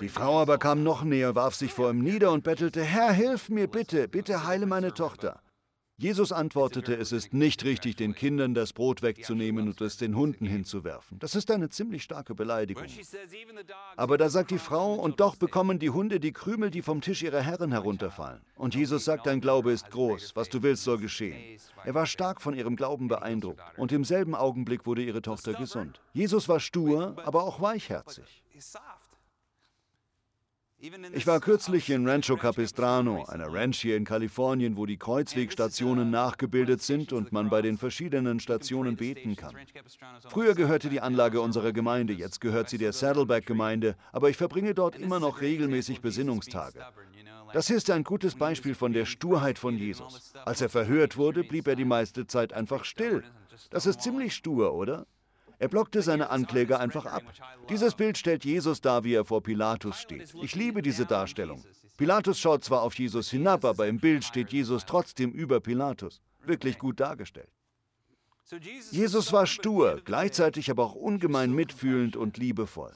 Die 0.00 0.08
Frau 0.08 0.40
aber 0.40 0.58
kam 0.58 0.82
noch 0.82 1.02
näher, 1.02 1.34
warf 1.34 1.54
sich 1.54 1.72
vor 1.72 1.90
ihm 1.90 2.00
nieder 2.00 2.32
und 2.32 2.42
bettelte, 2.42 2.82
Herr, 2.82 3.12
hilf 3.12 3.50
mir 3.50 3.68
bitte, 3.68 4.08
bitte 4.08 4.46
heile 4.46 4.66
meine 4.66 4.94
Tochter. 4.94 5.42
Jesus 6.00 6.30
antwortete, 6.30 6.94
es 6.94 7.10
ist 7.10 7.34
nicht 7.34 7.64
richtig, 7.64 7.96
den 7.96 8.14
Kindern 8.14 8.54
das 8.54 8.72
Brot 8.72 9.02
wegzunehmen 9.02 9.66
und 9.66 9.80
es 9.80 9.96
den 9.96 10.14
Hunden 10.14 10.46
hinzuwerfen. 10.46 11.18
Das 11.18 11.34
ist 11.34 11.50
eine 11.50 11.70
ziemlich 11.70 12.04
starke 12.04 12.36
Beleidigung. 12.36 12.84
Aber 13.96 14.16
da 14.16 14.30
sagt 14.30 14.52
die 14.52 14.60
Frau, 14.60 14.94
und 14.94 15.18
doch 15.18 15.34
bekommen 15.34 15.80
die 15.80 15.90
Hunde 15.90 16.20
die 16.20 16.30
Krümel, 16.30 16.70
die 16.70 16.82
vom 16.82 17.00
Tisch 17.00 17.24
ihrer 17.24 17.40
Herren 17.40 17.72
herunterfallen. 17.72 18.40
Und 18.54 18.76
Jesus 18.76 19.04
sagt, 19.06 19.26
dein 19.26 19.40
Glaube 19.40 19.72
ist 19.72 19.90
groß, 19.90 20.36
was 20.36 20.48
du 20.48 20.62
willst 20.62 20.84
soll 20.84 20.98
geschehen. 20.98 21.58
Er 21.84 21.94
war 21.94 22.06
stark 22.06 22.40
von 22.40 22.54
ihrem 22.54 22.76
Glauben 22.76 23.08
beeindruckt 23.08 23.60
und 23.76 23.90
im 23.90 24.04
selben 24.04 24.36
Augenblick 24.36 24.86
wurde 24.86 25.02
ihre 25.02 25.20
Tochter 25.20 25.54
gesund. 25.54 26.00
Jesus 26.12 26.48
war 26.48 26.60
stur, 26.60 27.16
aber 27.24 27.42
auch 27.42 27.60
weichherzig. 27.60 28.44
Ich 31.12 31.26
war 31.26 31.40
kürzlich 31.40 31.90
in 31.90 32.08
Rancho 32.08 32.36
Capistrano, 32.36 33.24
einer 33.24 33.52
Ranch 33.52 33.80
hier 33.80 33.96
in 33.96 34.04
Kalifornien, 34.04 34.76
wo 34.76 34.86
die 34.86 34.96
Kreuzwegstationen 34.96 36.10
nachgebildet 36.10 36.82
sind 36.82 37.12
und 37.12 37.32
man 37.32 37.50
bei 37.50 37.62
den 37.62 37.76
verschiedenen 37.76 38.38
Stationen 38.38 38.94
beten 38.94 39.34
kann. 39.34 39.56
Früher 40.28 40.54
gehörte 40.54 40.88
die 40.88 41.00
Anlage 41.00 41.40
unserer 41.40 41.72
Gemeinde, 41.72 42.12
jetzt 42.12 42.40
gehört 42.40 42.68
sie 42.68 42.78
der 42.78 42.92
Saddleback-Gemeinde, 42.92 43.96
aber 44.12 44.30
ich 44.30 44.36
verbringe 44.36 44.72
dort 44.72 44.94
immer 44.94 45.18
noch 45.18 45.40
regelmäßig 45.40 46.00
Besinnungstage. 46.00 46.80
Das 47.52 47.66
hier 47.66 47.76
ist 47.76 47.90
ein 47.90 48.04
gutes 48.04 48.36
Beispiel 48.36 48.76
von 48.76 48.92
der 48.92 49.04
Sturheit 49.04 49.58
von 49.58 49.76
Jesus. 49.76 50.32
Als 50.44 50.60
er 50.60 50.68
verhört 50.68 51.16
wurde, 51.16 51.42
blieb 51.42 51.66
er 51.66 51.74
die 51.74 51.84
meiste 51.84 52.28
Zeit 52.28 52.52
einfach 52.52 52.84
still. 52.84 53.24
Das 53.70 53.86
ist 53.86 54.00
ziemlich 54.00 54.32
stur, 54.32 54.74
oder? 54.74 55.06
Er 55.58 55.68
blockte 55.68 56.02
seine 56.02 56.30
Ankläger 56.30 56.78
einfach 56.80 57.06
ab. 57.06 57.22
Dieses 57.68 57.94
Bild 57.94 58.16
stellt 58.16 58.44
Jesus 58.44 58.80
dar, 58.80 59.04
wie 59.04 59.14
er 59.14 59.24
vor 59.24 59.42
Pilatus 59.42 59.98
steht. 60.00 60.34
Ich 60.42 60.54
liebe 60.54 60.82
diese 60.82 61.04
Darstellung. 61.04 61.64
Pilatus 61.96 62.38
schaut 62.38 62.62
zwar 62.62 62.82
auf 62.82 62.94
Jesus 62.94 63.30
hinab, 63.30 63.64
aber 63.64 63.88
im 63.88 63.98
Bild 63.98 64.24
steht 64.24 64.52
Jesus 64.52 64.86
trotzdem 64.86 65.32
über 65.32 65.60
Pilatus. 65.60 66.20
Wirklich 66.44 66.78
gut 66.78 67.00
dargestellt. 67.00 67.50
Jesus 68.90 69.32
war 69.32 69.46
stur, 69.46 70.00
gleichzeitig 70.04 70.70
aber 70.70 70.84
auch 70.84 70.94
ungemein 70.94 71.52
mitfühlend 71.52 72.16
und 72.16 72.38
liebevoll. 72.38 72.92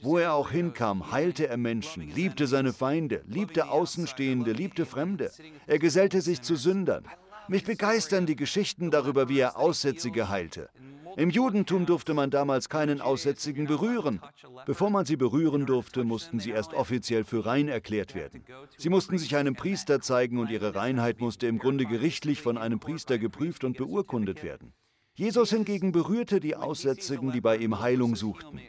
Wo 0.00 0.18
er 0.18 0.34
auch 0.34 0.50
hinkam, 0.50 1.10
heilte 1.10 1.48
er 1.48 1.56
Menschen, 1.56 2.14
liebte 2.14 2.46
seine 2.46 2.72
Feinde, 2.72 3.24
liebte 3.26 3.68
Außenstehende, 3.68 4.52
liebte 4.52 4.86
Fremde. 4.86 5.32
Er 5.66 5.78
gesellte 5.78 6.20
sich 6.20 6.42
zu 6.42 6.54
Sündern. 6.54 7.04
Mich 7.48 7.64
begeistern 7.64 8.26
die 8.26 8.36
Geschichten 8.36 8.90
darüber, 8.90 9.28
wie 9.28 9.38
er 9.38 9.56
Aussätzige 9.56 10.28
heilte. 10.28 10.68
Im 11.16 11.30
Judentum 11.30 11.86
durfte 11.86 12.12
man 12.12 12.30
damals 12.30 12.68
keinen 12.68 13.00
Aussätzigen 13.00 13.66
berühren. 13.66 14.20
Bevor 14.66 14.90
man 14.90 15.06
sie 15.06 15.16
berühren 15.16 15.64
durfte, 15.64 16.04
mussten 16.04 16.40
sie 16.40 16.50
erst 16.50 16.74
offiziell 16.74 17.24
für 17.24 17.46
rein 17.46 17.68
erklärt 17.68 18.14
werden. 18.14 18.44
Sie 18.76 18.90
mussten 18.90 19.16
sich 19.16 19.34
einem 19.36 19.54
Priester 19.54 20.00
zeigen 20.00 20.38
und 20.38 20.50
ihre 20.50 20.74
Reinheit 20.74 21.20
musste 21.20 21.46
im 21.46 21.58
Grunde 21.58 21.86
gerichtlich 21.86 22.42
von 22.42 22.58
einem 22.58 22.80
Priester 22.80 23.18
geprüft 23.18 23.64
und 23.64 23.78
beurkundet 23.78 24.42
werden. 24.42 24.74
Jesus 25.14 25.48
hingegen 25.48 25.92
berührte 25.92 26.40
die 26.40 26.56
Aussätzigen, 26.56 27.32
die 27.32 27.40
bei 27.40 27.56
ihm 27.56 27.80
Heilung 27.80 28.16
suchten. 28.16 28.60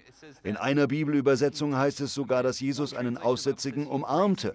In 0.43 0.55
einer 0.55 0.88
Bibelübersetzung 0.88 1.75
heißt 1.75 2.00
es 2.00 2.13
sogar, 2.13 2.41
dass 2.41 2.62
Jesus 2.62 2.93
einen 2.93 3.17
Aussätzigen 3.17 3.86
umarmte. 3.86 4.53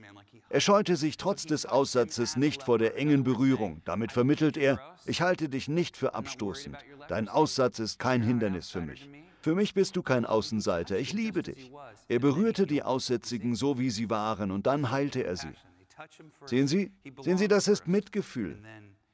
Er 0.52 0.60
scheute 0.60 0.96
sich 0.96 1.16
trotz 1.16 1.46
des 1.46 1.64
Aussatzes 1.64 2.36
nicht 2.36 2.62
vor 2.62 2.76
der 2.76 2.98
engen 2.98 3.24
Berührung. 3.24 3.80
Damit 3.86 4.12
vermittelt 4.12 4.58
er, 4.58 4.78
ich 5.06 5.22
halte 5.22 5.48
dich 5.48 5.66
nicht 5.66 5.96
für 5.96 6.12
abstoßend. 6.14 6.76
Dein 7.08 7.30
Aussatz 7.30 7.78
ist 7.78 7.98
kein 7.98 8.22
Hindernis 8.22 8.68
für 8.68 8.82
mich. 8.82 9.08
Für 9.40 9.54
mich 9.54 9.72
bist 9.72 9.96
du 9.96 10.02
kein 10.02 10.26
Außenseiter, 10.26 10.98
ich 10.98 11.14
liebe 11.14 11.42
dich. 11.42 11.72
Er 12.06 12.18
berührte 12.18 12.66
die 12.66 12.82
Aussätzigen 12.82 13.54
so, 13.54 13.78
wie 13.78 13.88
sie 13.88 14.10
waren, 14.10 14.50
und 14.50 14.66
dann 14.66 14.90
heilte 14.90 15.24
er 15.24 15.36
sie. 15.36 15.54
Sehen 16.44 16.68
Sie, 16.68 16.92
sehen 17.22 17.38
Sie, 17.38 17.48
das 17.48 17.66
ist 17.66 17.88
Mitgefühl. 17.88 18.62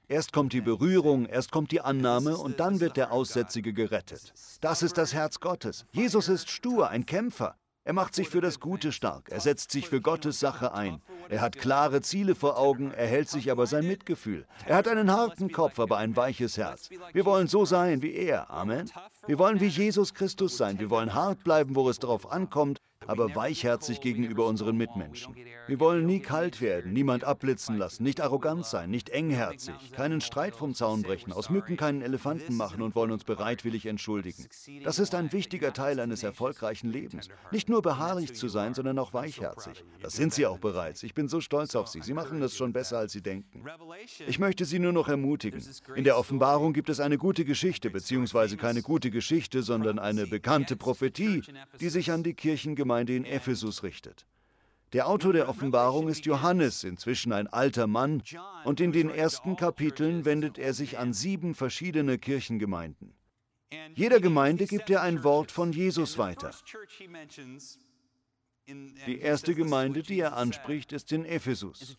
Erst 0.08 0.32
kommt 0.32 0.52
die 0.52 0.60
Berührung, 0.60 1.26
erst 1.26 1.52
kommt 1.52 1.70
die 1.70 1.82
Annahme 1.82 2.36
und 2.36 2.58
dann 2.58 2.80
wird 2.80 2.96
der 2.96 3.12
Aussätzige 3.12 3.72
gerettet. 3.72 4.32
Das 4.60 4.82
ist 4.82 4.98
das 4.98 5.14
Herz 5.14 5.38
Gottes. 5.38 5.86
Jesus 5.92 6.28
ist 6.28 6.50
stur, 6.50 6.88
ein 6.88 7.06
Kämpfer. 7.06 7.56
Er 7.88 7.94
macht 7.94 8.14
sich 8.14 8.28
für 8.28 8.42
das 8.42 8.60
Gute 8.60 8.92
stark, 8.92 9.30
er 9.30 9.40
setzt 9.40 9.72
sich 9.72 9.88
für 9.88 10.02
Gottes 10.02 10.38
Sache 10.38 10.74
ein. 10.74 11.00
Er 11.30 11.40
hat 11.40 11.56
klare 11.56 12.02
Ziele 12.02 12.34
vor 12.34 12.58
Augen, 12.58 12.92
er 12.92 13.06
hält 13.06 13.30
sich 13.30 13.50
aber 13.50 13.66
sein 13.66 13.88
Mitgefühl. 13.88 14.46
Er 14.66 14.76
hat 14.76 14.88
einen 14.88 15.10
harten 15.10 15.50
Kopf, 15.50 15.80
aber 15.80 15.96
ein 15.96 16.14
weiches 16.14 16.58
Herz. 16.58 16.90
Wir 17.14 17.24
wollen 17.24 17.46
so 17.46 17.64
sein 17.64 18.02
wie 18.02 18.12
er. 18.12 18.50
Amen. 18.50 18.90
Wir 19.26 19.38
wollen 19.38 19.58
wie 19.60 19.68
Jesus 19.68 20.12
Christus 20.12 20.58
sein. 20.58 20.78
Wir 20.78 20.90
wollen 20.90 21.14
hart 21.14 21.42
bleiben, 21.44 21.76
wo 21.76 21.88
es 21.88 21.98
darauf 21.98 22.30
ankommt, 22.30 22.76
aber 23.08 23.34
weichherzig 23.34 24.00
gegenüber 24.00 24.46
unseren 24.46 24.76
Mitmenschen. 24.76 25.34
Wir 25.66 25.80
wollen 25.80 26.06
nie 26.06 26.20
kalt 26.20 26.60
werden, 26.60 26.92
niemand 26.92 27.24
abblitzen 27.24 27.76
lassen, 27.76 28.04
nicht 28.04 28.20
arrogant 28.20 28.66
sein, 28.66 28.90
nicht 28.90 29.08
engherzig, 29.08 29.74
keinen 29.92 30.20
Streit 30.20 30.54
vom 30.54 30.74
Zaun 30.74 31.02
brechen, 31.02 31.32
aus 31.32 31.50
Mücken 31.50 31.76
keinen 31.76 32.02
Elefanten 32.02 32.54
machen 32.56 32.82
und 32.82 32.94
wollen 32.94 33.10
uns 33.10 33.24
bereitwillig 33.24 33.86
entschuldigen. 33.86 34.46
Das 34.84 34.98
ist 34.98 35.14
ein 35.14 35.32
wichtiger 35.32 35.72
Teil 35.72 36.00
eines 36.00 36.22
erfolgreichen 36.22 36.92
Lebens. 36.92 37.28
Nicht 37.50 37.70
nur 37.70 37.80
beharrlich 37.80 38.34
zu 38.34 38.48
sein, 38.48 38.74
sondern 38.74 38.98
auch 38.98 39.14
weichherzig. 39.14 39.84
Das 40.02 40.14
sind 40.14 40.34
Sie 40.34 40.46
auch 40.46 40.58
bereits. 40.58 41.02
Ich 41.02 41.14
bin 41.14 41.28
so 41.28 41.40
stolz 41.40 41.74
auf 41.74 41.88
Sie. 41.88 42.02
Sie 42.02 42.14
machen 42.14 42.40
das 42.40 42.56
schon 42.56 42.74
besser, 42.74 42.98
als 42.98 43.12
Sie 43.12 43.22
denken. 43.22 43.64
Ich 44.26 44.38
möchte 44.38 44.66
Sie 44.66 44.78
nur 44.78 44.92
noch 44.92 45.08
ermutigen. 45.08 45.64
In 45.94 46.04
der 46.04 46.18
Offenbarung 46.18 46.74
gibt 46.74 46.90
es 46.90 47.00
eine 47.00 47.16
gute 47.16 47.46
Geschichte, 47.46 47.88
beziehungsweise 47.88 48.58
keine 48.58 48.82
gute 48.82 49.10
Geschichte, 49.10 49.62
sondern 49.62 49.98
eine 49.98 50.26
bekannte 50.26 50.76
Prophetie, 50.76 51.42
die 51.80 51.88
sich 51.88 52.12
an 52.12 52.22
die 52.22 52.34
Kirchengemeinde 52.34 52.97
Gemeinde 52.98 53.14
in 53.14 53.24
Ephesus 53.24 53.82
richtet. 53.84 54.26
Der 54.92 55.06
Autor 55.06 55.32
der 55.32 55.48
Offenbarung 55.48 56.08
ist 56.08 56.24
Johannes, 56.26 56.82
inzwischen 56.82 57.32
ein 57.32 57.46
alter 57.46 57.86
Mann, 57.86 58.22
und 58.64 58.80
in 58.80 58.90
den 58.90 59.08
ersten 59.10 59.54
Kapiteln 59.56 60.24
wendet 60.24 60.58
er 60.58 60.72
sich 60.74 60.98
an 60.98 61.12
sieben 61.12 61.54
verschiedene 61.54 62.18
Kirchengemeinden. 62.18 63.14
Jeder 63.94 64.18
Gemeinde 64.18 64.66
gibt 64.66 64.90
er 64.90 65.02
ein 65.02 65.22
Wort 65.22 65.52
von 65.52 65.72
Jesus 65.72 66.18
weiter. 66.18 66.50
Die 69.06 69.20
erste 69.20 69.54
Gemeinde, 69.54 70.02
die 70.02 70.18
er 70.18 70.36
anspricht, 70.36 70.92
ist 70.92 71.12
in 71.12 71.24
Ephesus. 71.24 71.96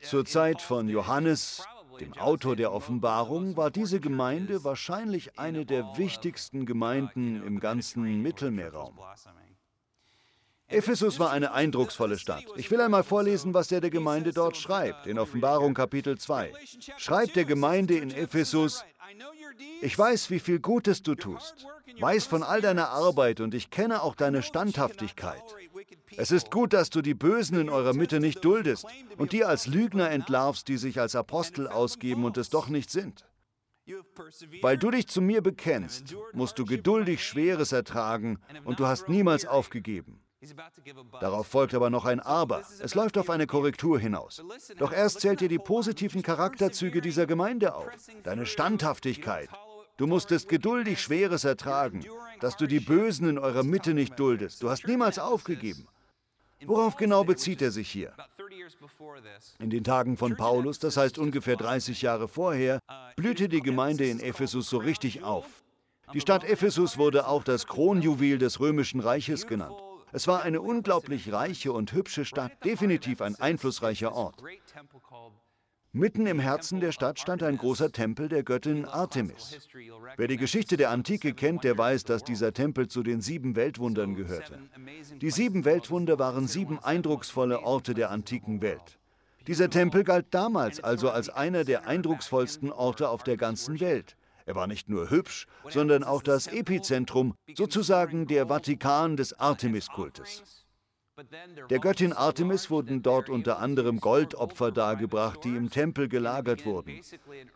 Zur 0.00 0.24
Zeit 0.24 0.62
von 0.62 0.88
Johannes, 0.88 1.62
dem 2.00 2.14
Autor 2.14 2.56
der 2.56 2.72
Offenbarung, 2.72 3.56
war 3.56 3.70
diese 3.70 4.00
Gemeinde 4.00 4.64
wahrscheinlich 4.64 5.38
eine 5.38 5.66
der 5.66 5.98
wichtigsten 5.98 6.64
Gemeinden 6.64 7.42
im 7.46 7.60
ganzen 7.60 8.22
Mittelmeerraum. 8.22 8.98
Ephesus 10.68 11.20
war 11.20 11.30
eine 11.30 11.52
eindrucksvolle 11.52 12.18
Stadt. 12.18 12.44
Ich 12.56 12.70
will 12.70 12.80
einmal 12.80 13.04
vorlesen, 13.04 13.54
was 13.54 13.70
er 13.70 13.80
der 13.80 13.90
Gemeinde 13.90 14.32
dort 14.32 14.56
schreibt, 14.56 15.06
in 15.06 15.18
Offenbarung 15.18 15.74
Kapitel 15.74 16.18
2. 16.18 16.52
Schreibt 16.96 17.36
der 17.36 17.44
Gemeinde 17.44 17.96
in 17.98 18.10
Ephesus, 18.10 18.82
ich 19.80 19.96
weiß, 19.96 20.30
wie 20.30 20.40
viel 20.40 20.58
Gutes 20.58 21.02
du 21.02 21.14
tust, 21.14 21.66
weiß 22.00 22.26
von 22.26 22.42
all 22.42 22.60
deiner 22.60 22.88
Arbeit 22.88 23.40
und 23.40 23.54
ich 23.54 23.70
kenne 23.70 24.02
auch 24.02 24.16
deine 24.16 24.42
Standhaftigkeit. 24.42 25.42
Es 26.16 26.30
ist 26.30 26.50
gut, 26.50 26.72
dass 26.72 26.90
du 26.90 27.02
die 27.02 27.14
Bösen 27.14 27.60
in 27.60 27.68
eurer 27.68 27.92
Mitte 27.92 28.20
nicht 28.20 28.44
duldest 28.44 28.86
und 29.16 29.32
die 29.32 29.44
als 29.44 29.66
Lügner 29.66 30.10
entlarvst, 30.10 30.68
die 30.68 30.76
sich 30.76 31.00
als 31.00 31.14
Apostel 31.14 31.68
ausgeben 31.68 32.24
und 32.24 32.36
es 32.38 32.50
doch 32.50 32.68
nicht 32.68 32.90
sind. 32.90 33.24
Weil 34.62 34.78
du 34.78 34.90
dich 34.90 35.06
zu 35.06 35.20
mir 35.20 35.42
bekennst, 35.42 36.16
musst 36.32 36.58
du 36.58 36.64
geduldig 36.64 37.24
Schweres 37.24 37.72
ertragen 37.72 38.38
und 38.64 38.80
du 38.80 38.86
hast 38.86 39.08
niemals 39.08 39.46
aufgegeben. 39.46 40.20
Darauf 41.20 41.46
folgt 41.46 41.74
aber 41.74 41.90
noch 41.90 42.04
ein 42.04 42.20
Aber. 42.20 42.62
Es 42.80 42.94
läuft 42.94 43.16
auf 43.18 43.30
eine 43.30 43.46
Korrektur 43.46 43.98
hinaus. 43.98 44.42
Doch 44.78 44.92
erst 44.92 45.20
zählt 45.20 45.40
dir 45.40 45.48
die 45.48 45.58
positiven 45.58 46.22
Charakterzüge 46.22 47.00
dieser 47.00 47.26
Gemeinde 47.26 47.74
auf. 47.74 47.88
Deine 48.22 48.46
Standhaftigkeit. 48.46 49.48
Du 49.96 50.06
musstest 50.06 50.48
geduldig 50.48 51.00
Schweres 51.00 51.44
ertragen, 51.44 52.04
dass 52.40 52.56
du 52.56 52.66
die 52.66 52.80
Bösen 52.80 53.28
in 53.30 53.38
eurer 53.38 53.62
Mitte 53.62 53.94
nicht 53.94 54.18
duldest. 54.18 54.62
Du 54.62 54.68
hast 54.68 54.86
niemals 54.86 55.18
aufgegeben. 55.18 55.88
Worauf 56.64 56.96
genau 56.96 57.24
bezieht 57.24 57.62
er 57.62 57.70
sich 57.70 57.90
hier? 57.90 58.12
In 59.58 59.70
den 59.70 59.84
Tagen 59.84 60.16
von 60.16 60.36
Paulus, 60.36 60.78
das 60.78 60.96
heißt 60.96 61.18
ungefähr 61.18 61.56
30 61.56 62.02
Jahre 62.02 62.28
vorher, 62.28 62.80
blühte 63.16 63.48
die 63.48 63.60
Gemeinde 63.60 64.06
in 64.06 64.20
Ephesus 64.20 64.68
so 64.68 64.78
richtig 64.78 65.22
auf. 65.22 65.46
Die 66.12 66.20
Stadt 66.20 66.44
Ephesus 66.44 66.98
wurde 66.98 67.26
auch 67.26 67.42
das 67.42 67.66
Kronjuwel 67.66 68.38
des 68.38 68.60
römischen 68.60 69.00
Reiches 69.00 69.46
genannt. 69.46 69.76
Es 70.12 70.28
war 70.28 70.42
eine 70.42 70.60
unglaublich 70.60 71.32
reiche 71.32 71.72
und 71.72 71.92
hübsche 71.92 72.24
Stadt, 72.24 72.52
definitiv 72.64 73.20
ein 73.22 73.34
einflussreicher 73.36 74.12
Ort. 74.12 74.42
Mitten 75.96 76.26
im 76.26 76.38
Herzen 76.38 76.80
der 76.80 76.92
Stadt 76.92 77.18
stand 77.18 77.42
ein 77.42 77.56
großer 77.56 77.90
Tempel 77.90 78.28
der 78.28 78.42
Göttin 78.42 78.84
Artemis. 78.84 79.66
Wer 80.18 80.28
die 80.28 80.36
Geschichte 80.36 80.76
der 80.76 80.90
Antike 80.90 81.32
kennt, 81.32 81.64
der 81.64 81.78
weiß, 81.78 82.04
dass 82.04 82.22
dieser 82.22 82.52
Tempel 82.52 82.86
zu 82.88 83.02
den 83.02 83.22
sieben 83.22 83.56
Weltwundern 83.56 84.14
gehörte. 84.14 84.58
Die 85.22 85.30
sieben 85.30 85.64
Weltwunder 85.64 86.18
waren 86.18 86.48
sieben 86.48 86.78
eindrucksvolle 86.78 87.62
Orte 87.62 87.94
der 87.94 88.10
antiken 88.10 88.60
Welt. 88.60 88.98
Dieser 89.46 89.70
Tempel 89.70 90.04
galt 90.04 90.26
damals 90.32 90.84
also 90.84 91.08
als 91.08 91.30
einer 91.30 91.64
der 91.64 91.86
eindrucksvollsten 91.86 92.72
Orte 92.72 93.08
auf 93.08 93.22
der 93.22 93.38
ganzen 93.38 93.80
Welt. 93.80 94.18
Er 94.44 94.54
war 94.54 94.66
nicht 94.66 94.90
nur 94.90 95.08
hübsch, 95.08 95.46
sondern 95.70 96.04
auch 96.04 96.22
das 96.22 96.46
Epizentrum, 96.46 97.34
sozusagen 97.54 98.26
der 98.26 98.48
Vatikan 98.48 99.16
des 99.16 99.40
Artemis-Kultes. 99.40 100.65
Der 101.70 101.78
Göttin 101.78 102.12
Artemis 102.12 102.68
wurden 102.68 103.02
dort 103.02 103.30
unter 103.30 103.58
anderem 103.58 104.00
Goldopfer 104.00 104.70
dargebracht, 104.70 105.44
die 105.44 105.56
im 105.56 105.70
Tempel 105.70 106.08
gelagert 106.08 106.66
wurden. 106.66 107.00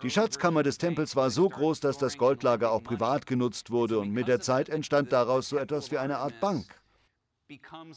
Die 0.02 0.10
Schatzkammer 0.10 0.62
des 0.62 0.78
Tempels 0.78 1.14
war 1.14 1.28
so 1.28 1.48
groß, 1.48 1.80
dass 1.80 1.98
das 1.98 2.16
Goldlager 2.16 2.72
auch 2.72 2.82
privat 2.82 3.26
genutzt 3.26 3.70
wurde 3.70 3.98
und 3.98 4.12
mit 4.12 4.28
der 4.28 4.40
Zeit 4.40 4.70
entstand 4.70 5.12
daraus 5.12 5.50
so 5.50 5.58
etwas 5.58 5.90
wie 5.90 5.98
eine 5.98 6.18
Art 6.18 6.40
Bank. 6.40 6.64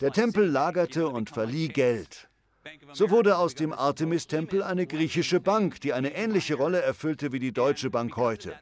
Der 0.01 0.11
Tempel 0.11 0.49
lagerte 0.49 1.07
und 1.07 1.29
verlieh 1.29 1.69
Geld. 1.69 2.27
So 2.91 3.09
wurde 3.09 3.37
aus 3.37 3.55
dem 3.55 3.71
Artemis-Tempel 3.71 4.63
eine 4.63 4.85
griechische 4.85 5.39
Bank, 5.39 5.79
die 5.81 5.93
eine 5.93 6.13
ähnliche 6.13 6.55
Rolle 6.55 6.81
erfüllte 6.81 7.31
wie 7.31 7.39
die 7.39 7.53
Deutsche 7.53 7.89
Bank 7.89 8.17
heute. 8.17 8.59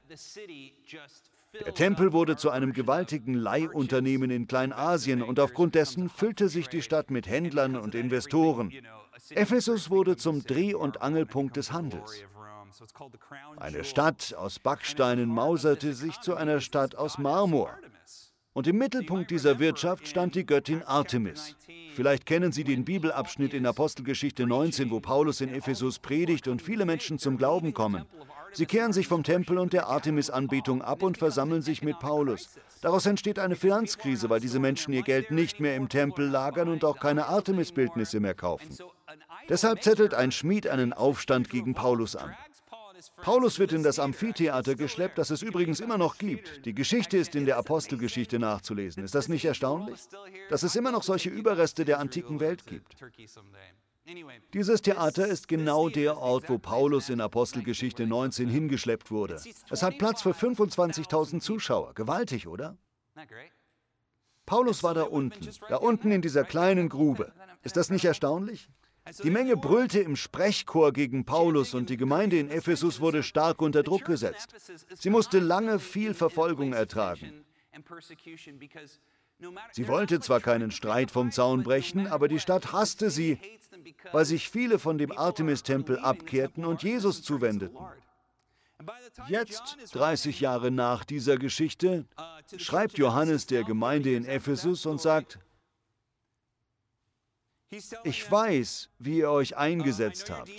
Der 1.54 1.74
Tempel 1.74 2.14
wurde 2.14 2.38
zu 2.38 2.50
einem 2.50 2.72
gewaltigen 2.72 3.34
Leihunternehmen 3.34 4.32
in 4.32 4.48
Kleinasien 4.48 5.22
und 5.22 5.40
aufgrund 5.40 5.76
dessen 5.76 6.08
füllte 6.10 6.48
sich 6.48 6.70
die 6.70 6.82
Stadt 6.82 7.12
mit 7.12 7.28
Händlern 7.28 7.76
und 7.76 7.94
Investoren. 7.94 8.72
Ephesus 9.32 9.90
wurde 9.90 10.16
zum 10.16 10.44
Dreh- 10.44 10.74
und 10.74 11.02
Angelpunkt 11.02 11.58
des 11.58 11.74
Handels. 11.74 12.24
Eine 13.58 13.84
Stadt 13.84 14.34
aus 14.38 14.60
Backsteinen 14.60 15.30
mauserte 15.30 15.94
sich 15.94 16.20
zu 16.22 16.36
einer 16.36 16.62
Stadt 16.62 16.96
aus 16.96 17.18
Marmor. 17.18 17.78
Und 18.54 18.68
im 18.68 18.78
Mittelpunkt 18.78 19.30
dieser 19.30 19.60
Wirtschaft 19.60 20.08
stand 20.08 20.36
die 20.36 20.46
Göttin 20.46 20.84
Artemis. 20.84 21.56
Vielleicht 21.94 22.26
kennen 22.26 22.54
Sie 22.54 22.64
den 22.64 22.86
Bibelabschnitt 22.86 23.54
in 23.54 23.66
Apostelgeschichte 23.66 24.48
19, 24.48 24.90
wo 24.90 25.02
Paulus 25.02 25.42
in 25.42 25.54
Ephesus 25.54 26.00
predigt 26.00 26.48
und 26.48 26.62
viele 26.62 26.86
Menschen 26.86 27.20
zum 27.20 27.38
Glauben 27.38 27.74
kommen. 27.74 28.06
Sie 28.54 28.66
kehren 28.66 28.94
sich 28.94 29.08
vom 29.08 29.24
Tempel 29.24 29.58
und 29.58 29.74
der 29.74 29.88
Artemis-Anbetung 29.88 30.82
ab 30.82 31.04
und 31.04 31.18
versammeln 31.18 31.62
sich 31.62 31.82
mit 31.82 32.00
Paulus. 32.00 32.50
Daraus 32.82 33.06
entsteht 33.06 33.40
eine 33.40 33.56
Finanzkrise, 33.56 34.30
weil 34.30 34.40
diese 34.40 34.60
Menschen 34.60 34.94
ihr 34.94 35.04
Geld 35.04 35.32
nicht 35.32 35.60
mehr 35.60 35.76
im 35.76 35.90
Tempel 35.90 36.28
lagern 36.28 36.70
und 36.70 36.84
auch 36.84 37.00
keine 37.00 37.28
Artemis-Bildnisse 37.28 38.20
mehr 38.20 38.34
kaufen. 38.34 38.78
Deshalb 39.50 39.84
zettelt 39.84 40.14
ein 40.14 40.32
Schmied 40.32 40.68
einen 40.68 40.94
Aufstand 40.94 41.50
gegen 41.50 41.74
Paulus 41.74 42.16
an. 42.16 42.36
Paulus 43.18 43.60
wird 43.60 43.72
in 43.74 43.84
das 43.84 44.00
Amphitheater 44.00 44.76
geschleppt, 44.76 45.18
das 45.18 45.30
es 45.30 45.42
übrigens 45.42 45.80
immer 45.80 45.98
noch 45.98 46.18
gibt. 46.18 46.66
Die 46.66 46.76
Geschichte 46.76 47.18
ist 47.18 47.36
in 47.36 47.46
der 47.46 47.58
Apostelgeschichte 47.58 48.38
nachzulesen. 48.38 49.04
Ist 49.04 49.16
das 49.16 49.28
nicht 49.28 49.46
erstaunlich? 49.46 50.00
Dass 50.50 50.64
es 50.64 50.76
immer 50.76 50.92
noch 50.92 51.04
solche 51.04 51.30
Überreste 51.30 51.86
der 51.86 52.00
antiken 52.00 52.40
Welt 52.40 52.66
gibt. 52.68 52.96
Dieses 54.54 54.82
Theater 54.82 55.28
ist 55.28 55.48
genau 55.48 55.90
der 55.90 56.18
Ort, 56.18 56.50
wo 56.50 56.58
Paulus 56.58 57.10
in 57.10 57.22
Apostelgeschichte 57.22 58.06
19 58.08 58.50
hingeschleppt 58.50 59.12
wurde. 59.12 59.42
Es 59.70 59.84
hat 59.84 59.98
Platz 59.98 60.22
für 60.22 60.32
25.000 60.32 61.40
Zuschauer. 61.40 61.94
Gewaltig, 61.94 62.48
oder? 62.48 62.78
Paulus 64.46 64.84
war 64.84 64.94
da 64.94 65.04
unten, 65.04 65.48
da 65.70 65.78
unten 65.78 66.12
in 66.12 66.22
dieser 66.22 66.44
kleinen 66.44 66.90
Grube. 66.90 67.32
Ist 67.64 67.78
das 67.78 67.90
nicht 67.90 68.06
erstaunlich? 68.06 68.70
Die 69.24 69.30
Menge 69.32 69.58
brüllte 69.58 70.00
im 70.00 70.16
Sprechchor 70.16 70.94
gegen 70.94 71.26
Paulus 71.26 71.74
und 71.74 71.90
die 71.90 71.98
Gemeinde 71.98 72.38
in 72.38 72.50
Ephesus 72.50 73.00
wurde 73.00 73.24
stark 73.24 73.62
unter 73.62 73.82
Druck 73.84 74.06
gesetzt. 74.06 74.54
Sie 74.94 75.10
musste 75.10 75.40
lange 75.40 75.80
viel 75.80 76.14
Verfolgung 76.14 76.74
ertragen. 76.74 77.46
Sie 79.72 79.88
wollte 79.88 80.20
zwar 80.20 80.40
keinen 80.40 80.72
Streit 80.72 81.12
vom 81.12 81.32
Zaun 81.32 81.64
brechen, 81.64 82.08
aber 82.08 82.28
die 82.28 82.40
Stadt 82.40 82.74
hasste 82.74 83.10
sie, 83.10 83.40
weil 84.12 84.26
sich 84.26 84.50
viele 84.50 84.80
von 84.80 84.98
dem 84.98 85.12
Artemis-Tempel 85.12 86.00
abkehrten 86.00 86.66
und 86.66 86.84
Jesus 86.84 87.24
zuwendeten. 87.24 87.78
Jetzt, 89.28 89.78
30 89.94 90.40
Jahre 90.40 90.72
nach 90.72 91.04
dieser 91.04 91.38
Geschichte, 91.38 92.06
schreibt 92.58 92.98
Johannes 92.98 93.46
der 93.46 93.64
Gemeinde 93.64 94.16
in 94.16 94.26
Ephesus 94.26 94.86
und 94.86 95.00
sagt, 95.02 95.40
ich 98.04 98.30
weiß, 98.30 98.90
wie 99.00 99.20
ihr 99.20 99.32
euch 99.32 99.56
eingesetzt 99.56 100.30
habt 100.30 100.50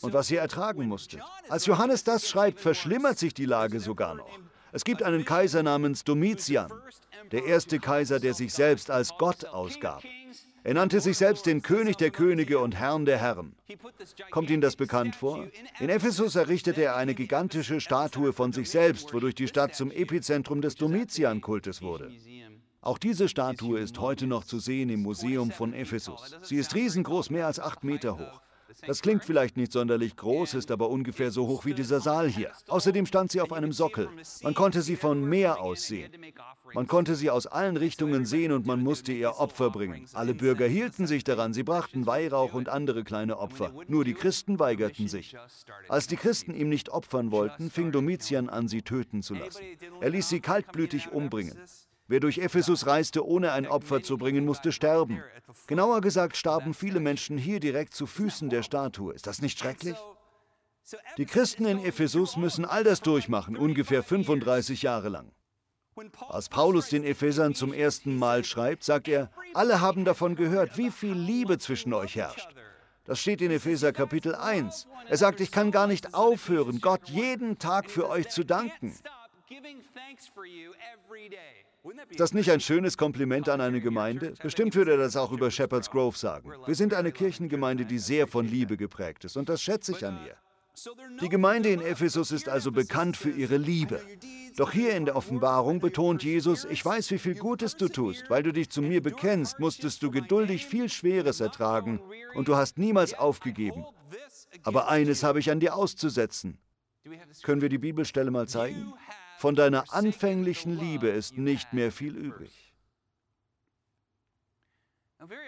und 0.00 0.14
was 0.14 0.30
ihr 0.30 0.40
ertragen 0.40 0.86
musstet. 0.86 1.20
Als 1.50 1.66
Johannes 1.66 2.02
das 2.02 2.28
schreibt, 2.28 2.60
verschlimmert 2.60 3.18
sich 3.18 3.34
die 3.34 3.44
Lage 3.44 3.78
sogar 3.78 4.14
noch. 4.14 4.38
Es 4.74 4.82
gibt 4.82 5.04
einen 5.04 5.24
Kaiser 5.24 5.62
namens 5.62 6.02
Domitian, 6.02 6.68
der 7.30 7.44
erste 7.44 7.78
Kaiser, 7.78 8.18
der 8.18 8.34
sich 8.34 8.52
selbst 8.52 8.90
als 8.90 9.12
Gott 9.18 9.44
ausgab. 9.44 10.02
Er 10.64 10.74
nannte 10.74 11.00
sich 11.00 11.16
selbst 11.16 11.46
den 11.46 11.62
König 11.62 11.96
der 11.96 12.10
Könige 12.10 12.58
und 12.58 12.74
Herrn 12.74 13.04
der 13.04 13.18
Herren. 13.18 13.54
Kommt 14.32 14.50
Ihnen 14.50 14.60
das 14.60 14.74
bekannt 14.74 15.14
vor? 15.14 15.46
In 15.78 15.90
Ephesus 15.90 16.34
errichtete 16.34 16.82
er 16.82 16.96
eine 16.96 17.14
gigantische 17.14 17.80
Statue 17.80 18.32
von 18.32 18.52
sich 18.52 18.68
selbst, 18.68 19.14
wodurch 19.14 19.36
die 19.36 19.46
Stadt 19.46 19.76
zum 19.76 19.92
Epizentrum 19.92 20.60
des 20.60 20.74
Domitian-Kultes 20.74 21.80
wurde. 21.80 22.10
Auch 22.80 22.98
diese 22.98 23.28
Statue 23.28 23.78
ist 23.78 24.00
heute 24.00 24.26
noch 24.26 24.42
zu 24.42 24.58
sehen 24.58 24.90
im 24.90 25.02
Museum 25.02 25.52
von 25.52 25.72
Ephesus. 25.72 26.36
Sie 26.42 26.56
ist 26.56 26.74
riesengroß, 26.74 27.30
mehr 27.30 27.46
als 27.46 27.60
acht 27.60 27.84
Meter 27.84 28.18
hoch. 28.18 28.40
Das 28.86 29.02
klingt 29.02 29.24
vielleicht 29.24 29.56
nicht 29.56 29.72
sonderlich 29.72 30.16
groß, 30.16 30.54
ist 30.54 30.70
aber 30.70 30.90
ungefähr 30.90 31.30
so 31.30 31.46
hoch 31.46 31.64
wie 31.64 31.74
dieser 31.74 32.00
Saal 32.00 32.28
hier. 32.28 32.50
Außerdem 32.68 33.06
stand 33.06 33.32
sie 33.32 33.40
auf 33.40 33.52
einem 33.52 33.72
Sockel. 33.72 34.08
Man 34.42 34.54
konnte 34.54 34.82
sie 34.82 34.96
von 34.96 35.24
Meer 35.24 35.60
aus 35.60 35.86
sehen. 35.86 36.12
Man 36.74 36.86
konnte 36.86 37.14
sie 37.14 37.30
aus 37.30 37.46
allen 37.46 37.76
Richtungen 37.76 38.24
sehen 38.26 38.52
und 38.52 38.66
man 38.66 38.82
musste 38.82 39.12
ihr 39.12 39.38
Opfer 39.38 39.70
bringen. 39.70 40.06
Alle 40.12 40.34
Bürger 40.34 40.66
hielten 40.66 41.06
sich 41.06 41.24
daran, 41.24 41.52
sie 41.54 41.62
brachten 41.62 42.06
Weihrauch 42.06 42.54
und 42.54 42.68
andere 42.68 43.04
kleine 43.04 43.38
Opfer. 43.38 43.72
Nur 43.86 44.04
die 44.04 44.14
Christen 44.14 44.58
weigerten 44.58 45.08
sich. 45.08 45.36
Als 45.88 46.06
die 46.06 46.16
Christen 46.16 46.54
ihm 46.54 46.68
nicht 46.68 46.88
opfern 46.88 47.30
wollten, 47.30 47.70
fing 47.70 47.92
Domitian 47.92 48.48
an, 48.48 48.68
sie 48.68 48.82
töten 48.82 49.22
zu 49.22 49.34
lassen. 49.34 49.62
Er 50.00 50.10
ließ 50.10 50.28
sie 50.28 50.40
kaltblütig 50.40 51.12
umbringen. 51.12 51.58
Wer 52.06 52.20
durch 52.20 52.38
Ephesus 52.38 52.86
reiste, 52.86 53.26
ohne 53.26 53.52
ein 53.52 53.66
Opfer 53.66 54.02
zu 54.02 54.18
bringen, 54.18 54.44
musste 54.44 54.72
sterben. 54.72 55.22
Genauer 55.66 56.02
gesagt 56.02 56.36
starben 56.36 56.74
viele 56.74 57.00
Menschen 57.00 57.38
hier 57.38 57.60
direkt 57.60 57.94
zu 57.94 58.06
Füßen 58.06 58.50
der 58.50 58.62
Statue. 58.62 59.14
Ist 59.14 59.26
das 59.26 59.40
nicht 59.40 59.58
schrecklich? 59.58 59.96
Die 61.16 61.24
Christen 61.24 61.64
in 61.64 61.82
Ephesus 61.82 62.36
müssen 62.36 62.66
all 62.66 62.84
das 62.84 63.00
durchmachen, 63.00 63.56
ungefähr 63.56 64.02
35 64.02 64.82
Jahre 64.82 65.08
lang. 65.08 65.32
Als 66.28 66.48
Paulus 66.48 66.88
den 66.88 67.04
Ephesern 67.04 67.54
zum 67.54 67.72
ersten 67.72 68.18
Mal 68.18 68.44
schreibt, 68.44 68.84
sagt 68.84 69.08
er, 69.08 69.30
alle 69.54 69.80
haben 69.80 70.04
davon 70.04 70.34
gehört, 70.34 70.76
wie 70.76 70.90
viel 70.90 71.12
Liebe 71.12 71.58
zwischen 71.58 71.94
euch 71.94 72.16
herrscht. 72.16 72.48
Das 73.04 73.20
steht 73.20 73.40
in 73.40 73.50
Epheser 73.50 73.92
Kapitel 73.92 74.34
1. 74.34 74.88
Er 75.08 75.16
sagt, 75.16 75.40
ich 75.40 75.52
kann 75.52 75.70
gar 75.70 75.86
nicht 75.86 76.14
aufhören, 76.14 76.80
Gott 76.80 77.08
jeden 77.08 77.58
Tag 77.58 77.90
für 77.90 78.08
euch 78.08 78.28
zu 78.28 78.44
danken. 78.44 78.94
Ist 82.08 82.20
das 82.20 82.32
nicht 82.32 82.50
ein 82.50 82.60
schönes 82.60 82.96
Kompliment 82.96 83.48
an 83.48 83.60
eine 83.60 83.80
Gemeinde? 83.80 84.32
Bestimmt 84.42 84.74
würde 84.74 84.92
er 84.92 84.96
das 84.96 85.16
auch 85.16 85.32
über 85.32 85.50
Shepherd's 85.50 85.90
Grove 85.90 86.16
sagen. 86.16 86.52
Wir 86.66 86.74
sind 86.74 86.94
eine 86.94 87.12
Kirchengemeinde, 87.12 87.84
die 87.84 87.98
sehr 87.98 88.26
von 88.26 88.48
Liebe 88.48 88.76
geprägt 88.76 89.24
ist 89.24 89.36
und 89.36 89.48
das 89.48 89.62
schätze 89.62 89.92
ich 89.92 90.06
an 90.06 90.18
ihr. 90.26 90.36
Die 91.20 91.28
Gemeinde 91.28 91.68
in 91.68 91.80
Ephesus 91.80 92.32
ist 92.32 92.48
also 92.48 92.72
bekannt 92.72 93.16
für 93.16 93.30
ihre 93.30 93.58
Liebe. 93.58 94.00
Doch 94.56 94.72
hier 94.72 94.96
in 94.96 95.04
der 95.04 95.14
Offenbarung 95.14 95.80
betont 95.80 96.24
Jesus, 96.24 96.64
ich 96.64 96.84
weiß, 96.84 97.10
wie 97.10 97.18
viel 97.18 97.34
Gutes 97.34 97.76
du 97.76 97.88
tust. 97.88 98.24
Weil 98.28 98.42
du 98.42 98.52
dich 98.52 98.70
zu 98.70 98.82
mir 98.82 99.02
bekennst, 99.02 99.60
musstest 99.60 100.02
du 100.02 100.10
geduldig 100.10 100.66
viel 100.66 100.88
Schweres 100.88 101.40
ertragen 101.40 102.00
und 102.34 102.48
du 102.48 102.56
hast 102.56 102.78
niemals 102.78 103.14
aufgegeben. 103.14 103.84
Aber 104.62 104.88
eines 104.88 105.22
habe 105.22 105.38
ich 105.38 105.50
an 105.50 105.60
dir 105.60 105.76
auszusetzen. 105.76 106.58
Können 107.42 107.60
wir 107.60 107.68
die 107.68 107.78
Bibelstelle 107.78 108.30
mal 108.30 108.48
zeigen? 108.48 108.94
Von 109.38 109.54
deiner 109.54 109.92
anfänglichen 109.92 110.78
Liebe 110.78 111.08
ist 111.08 111.36
nicht 111.36 111.72
mehr 111.72 111.92
viel 111.92 112.14
übrig. 112.16 112.64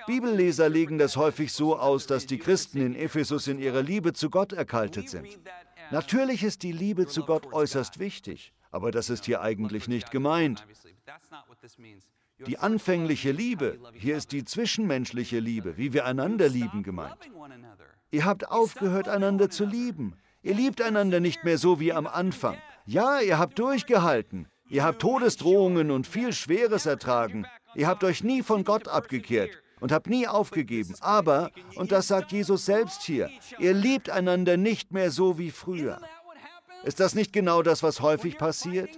Bibelleser 0.06 0.68
legen 0.68 0.98
das 0.98 1.16
häufig 1.16 1.52
so 1.52 1.78
aus, 1.78 2.06
dass 2.06 2.26
die 2.26 2.38
Christen 2.38 2.80
in 2.80 2.94
Ephesus 2.94 3.46
in 3.46 3.58
ihrer 3.58 3.82
Liebe 3.82 4.12
zu 4.12 4.30
Gott 4.30 4.52
erkaltet 4.52 5.10
sind. 5.10 5.28
Natürlich 5.90 6.42
ist 6.42 6.62
die 6.62 6.72
Liebe 6.72 7.06
zu 7.06 7.24
Gott 7.24 7.52
äußerst 7.52 7.98
wichtig, 7.98 8.52
aber 8.70 8.90
das 8.90 9.10
ist 9.10 9.26
hier 9.26 9.42
eigentlich 9.42 9.88
nicht 9.88 10.10
gemeint. 10.10 10.66
Die 12.46 12.58
anfängliche 12.58 13.32
Liebe, 13.32 13.78
hier 13.94 14.16
ist 14.16 14.32
die 14.32 14.44
zwischenmenschliche 14.44 15.40
Liebe, 15.40 15.76
wie 15.76 15.92
wir 15.92 16.04
einander 16.04 16.48
lieben 16.48 16.82
gemeint. 16.82 17.16
Ihr 18.10 18.24
habt 18.24 18.48
aufgehört, 18.48 19.08
einander 19.08 19.50
zu 19.50 19.64
lieben. 19.64 20.16
Ihr 20.42 20.54
liebt 20.54 20.80
einander 20.80 21.20
nicht 21.20 21.44
mehr 21.44 21.58
so 21.58 21.80
wie 21.80 21.92
am 21.92 22.06
Anfang. 22.06 22.56
Ja, 22.86 23.20
ihr 23.20 23.38
habt 23.38 23.58
durchgehalten. 23.58 24.46
Ihr 24.68 24.84
habt 24.84 25.00
Todesdrohungen 25.00 25.90
und 25.90 26.06
viel 26.06 26.32
Schweres 26.32 26.86
ertragen. 26.86 27.44
Ihr 27.74 27.88
habt 27.88 28.04
euch 28.04 28.22
nie 28.22 28.42
von 28.42 28.62
Gott 28.62 28.86
abgekehrt 28.86 29.50
und 29.80 29.90
habt 29.90 30.08
nie 30.08 30.28
aufgegeben. 30.28 30.94
Aber, 31.00 31.50
und 31.74 31.90
das 31.90 32.06
sagt 32.06 32.30
Jesus 32.30 32.64
selbst 32.64 33.02
hier, 33.02 33.28
ihr 33.58 33.74
liebt 33.74 34.08
einander 34.08 34.56
nicht 34.56 34.92
mehr 34.92 35.10
so 35.10 35.36
wie 35.36 35.50
früher. 35.50 36.00
Ist 36.84 37.00
das 37.00 37.16
nicht 37.16 37.32
genau 37.32 37.62
das, 37.62 37.82
was 37.82 38.00
häufig 38.00 38.38
passiert? 38.38 38.90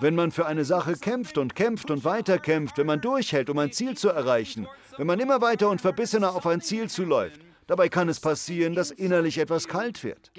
Wenn 0.00 0.14
man 0.14 0.30
für 0.30 0.44
eine 0.44 0.66
Sache 0.66 0.94
kämpft 0.94 1.38
und 1.38 1.54
kämpft 1.54 1.90
und 1.90 2.04
weiter 2.04 2.38
kämpft, 2.38 2.76
wenn 2.76 2.86
man 2.86 3.00
durchhält, 3.00 3.48
um 3.48 3.58
ein 3.58 3.72
Ziel 3.72 3.96
zu 3.96 4.10
erreichen, 4.10 4.66
wenn 4.98 5.06
man 5.06 5.20
immer 5.20 5.40
weiter 5.40 5.70
und 5.70 5.80
verbissener 5.80 6.34
auf 6.34 6.46
ein 6.46 6.60
Ziel 6.60 6.90
zuläuft, 6.90 7.40
dabei 7.68 7.88
kann 7.88 8.10
es 8.10 8.20
passieren, 8.20 8.74
dass 8.74 8.90
innerlich 8.90 9.38
etwas 9.38 9.66
kalt 9.66 10.04
wird. 10.04 10.30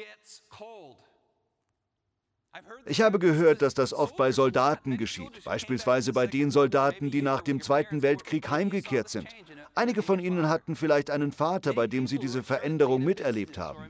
Ich 2.85 3.01
habe 3.01 3.19
gehört, 3.19 3.61
dass 3.61 3.73
das 3.73 3.93
oft 3.93 4.15
bei 4.17 4.31
Soldaten 4.31 4.97
geschieht, 4.97 5.43
beispielsweise 5.43 6.13
bei 6.13 6.27
den 6.27 6.51
Soldaten, 6.51 7.11
die 7.11 7.21
nach 7.21 7.41
dem 7.41 7.61
Zweiten 7.61 8.01
Weltkrieg 8.01 8.49
heimgekehrt 8.49 9.09
sind. 9.09 9.27
Einige 9.73 10.01
von 10.01 10.19
ihnen 10.19 10.47
hatten 10.47 10.75
vielleicht 10.75 11.09
einen 11.09 11.33
Vater, 11.33 11.73
bei 11.73 11.87
dem 11.87 12.07
sie 12.07 12.17
diese 12.17 12.43
Veränderung 12.43 13.03
miterlebt 13.03 13.57
haben. 13.57 13.89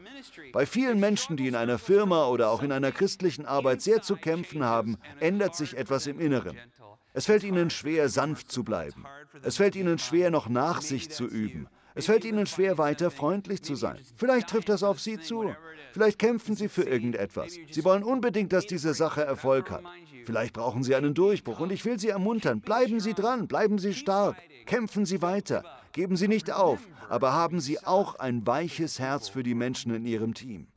Bei 0.52 0.66
vielen 0.66 1.00
Menschen, 1.00 1.38
die 1.38 1.48
in 1.48 1.56
einer 1.56 1.78
Firma 1.78 2.28
oder 2.28 2.50
auch 2.50 2.64
in 2.64 2.72
einer 2.72 2.92
christlichen 2.92 3.46
Arbeit 3.46 3.82
sehr 3.82 4.02
zu 4.02 4.16
kämpfen 4.16 4.64
haben, 4.64 4.98
ändert 5.20 5.56
sich 5.56 5.78
etwas 5.78 6.08
im 6.08 6.20
Inneren. 6.20 6.58
Es 7.14 7.28
fällt 7.28 7.44
ihnen 7.44 7.70
schwer, 7.70 8.10
sanft 8.10 8.52
zu 8.52 8.64
bleiben. 8.64 9.06
Es 9.44 9.58
fällt 9.58 9.76
ihnen 9.76 10.00
schwer, 10.00 10.32
noch 10.32 10.50
Nachsicht 10.50 11.14
zu 11.14 11.26
üben. 11.28 11.68
Es 11.96 12.08
fällt 12.08 12.26
ihnen 12.26 12.46
schwer, 12.46 12.78
weiter 12.78 13.10
freundlich 13.10 13.64
zu 13.64 13.76
sein. 13.76 13.98
Vielleicht 14.18 14.50
trifft 14.50 14.68
das 14.68 14.84
auf 14.84 15.00
sie 15.00 15.18
zu. 15.18 15.56
Vielleicht 15.94 16.20
kämpfen 16.20 16.56
sie 16.56 16.68
für 16.68 16.84
irgendetwas. 16.84 17.58
Sie 17.72 17.84
wollen 17.86 18.04
unbedingt, 18.04 18.52
dass 18.52 18.68
diese 18.68 18.94
Sache 18.94 19.24
Erfolg 19.24 19.72
hat. 19.72 19.84
Vielleicht 20.26 20.54
brauchen 20.54 20.84
sie 20.84 20.94
einen 20.96 21.14
Durchbruch 21.14 21.62
und 21.62 21.72
ich 21.72 21.86
will 21.86 21.98
sie 21.98 22.10
ermuntern. 22.10 22.60
Bleiben 22.60 23.00
Sie 23.00 23.14
dran, 23.14 23.48
bleiben 23.48 23.78
Sie 23.78 23.94
stark, 23.94 24.36
kämpfen 24.66 25.06
Sie 25.06 25.22
weiter, 25.22 25.64
geben 25.94 26.18
Sie 26.18 26.28
nicht 26.28 26.52
auf, 26.52 26.80
aber 27.10 27.32
haben 27.34 27.60
Sie 27.62 27.82
auch 27.86 28.16
ein 28.16 28.46
weiches 28.46 29.00
Herz 29.00 29.30
für 29.30 29.44
die 29.44 29.56
Menschen 29.56 29.94
in 29.96 30.06
Ihrem 30.06 30.34
Team. 30.34 30.68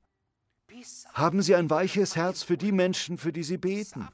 Haben 1.14 1.42
Sie 1.42 1.54
ein 1.56 1.68
weiches 1.68 2.14
Herz 2.14 2.44
für 2.44 2.56
die 2.56 2.72
Menschen, 2.72 3.18
für 3.18 3.32
die 3.32 3.42
Sie 3.42 3.58
beten. 3.58 4.06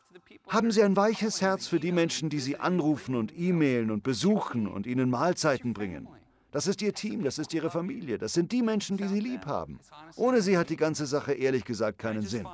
Haben 0.49 0.71
Sie 0.71 0.83
ein 0.83 0.97
weiches 0.97 1.43
Herz 1.43 1.67
für 1.67 1.81
die 1.81 1.93
Menschen, 1.93 2.31
die 2.31 2.41
Sie 2.41 2.57
anrufen 2.57 3.15
und 3.15 3.37
e-mailen 3.37 3.91
und 3.91 4.03
besuchen 4.03 4.67
und 4.67 4.87
ihnen 4.87 5.11
Mahlzeiten 5.11 5.75
bringen. 5.75 6.09
Das 6.55 6.69
ist 6.69 6.81
ihr 6.83 6.95
Team, 6.95 7.25
das 7.25 7.41
ist 7.41 7.53
ihre 7.53 7.69
Familie, 7.69 8.17
das 8.17 8.33
sind 8.33 8.53
die 8.53 8.63
Menschen, 8.63 8.97
die 8.97 9.09
sie 9.09 9.19
lieb 9.19 9.45
haben. 9.45 9.81
Ohne 10.15 10.41
sie 10.41 10.57
hat 10.57 10.71
die 10.71 10.77
ganze 10.77 11.05
Sache 11.05 11.33
ehrlich 11.33 11.65
gesagt 11.65 11.99
keinen 11.99 12.23
Sinn. 12.23 12.47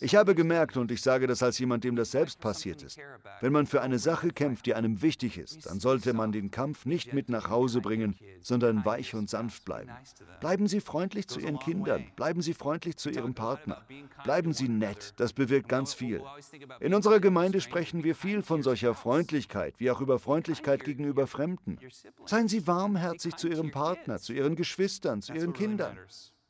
Ich 0.00 0.14
habe 0.16 0.34
gemerkt, 0.34 0.76
und 0.76 0.90
ich 0.90 1.02
sage 1.02 1.26
das 1.26 1.42
als 1.42 1.58
jemand, 1.58 1.84
dem 1.84 1.96
das 1.96 2.10
selbst 2.10 2.40
passiert 2.40 2.82
ist, 2.82 2.98
wenn 3.40 3.52
man 3.52 3.66
für 3.66 3.82
eine 3.82 3.98
Sache 3.98 4.30
kämpft, 4.30 4.66
die 4.66 4.74
einem 4.74 5.02
wichtig 5.02 5.38
ist, 5.38 5.66
dann 5.66 5.80
sollte 5.80 6.12
man 6.12 6.32
den 6.32 6.50
Kampf 6.50 6.86
nicht 6.86 7.12
mit 7.12 7.28
nach 7.28 7.50
Hause 7.50 7.80
bringen, 7.80 8.16
sondern 8.40 8.84
weich 8.84 9.14
und 9.14 9.30
sanft 9.30 9.64
bleiben. 9.64 9.90
Bleiben 10.40 10.66
Sie 10.66 10.80
freundlich 10.80 11.28
zu 11.28 11.40
Ihren 11.40 11.58
Kindern, 11.58 12.04
bleiben 12.16 12.42
Sie 12.42 12.54
freundlich 12.54 12.96
zu 12.96 13.10
Ihrem 13.10 13.34
Partner, 13.34 13.84
bleiben 14.24 14.52
Sie 14.52 14.68
nett, 14.68 15.14
das 15.16 15.32
bewirkt 15.32 15.68
ganz 15.68 15.94
viel. 15.94 16.22
In 16.80 16.94
unserer 16.94 17.20
Gemeinde 17.20 17.60
sprechen 17.60 18.04
wir 18.04 18.14
viel 18.14 18.42
von 18.42 18.62
solcher 18.62 18.94
Freundlichkeit, 18.94 19.74
wie 19.78 19.90
auch 19.90 20.00
über 20.00 20.18
Freundlichkeit 20.18 20.84
gegenüber 20.84 21.26
Fremden. 21.26 21.78
Seien 22.24 22.48
Sie 22.48 22.66
warmherzig 22.66 23.36
zu 23.36 23.48
Ihrem 23.48 23.70
Partner, 23.70 24.18
zu 24.18 24.32
Ihren 24.32 24.56
Geschwistern, 24.56 25.22
zu 25.22 25.32
Ihren 25.32 25.52
Kindern. 25.52 25.96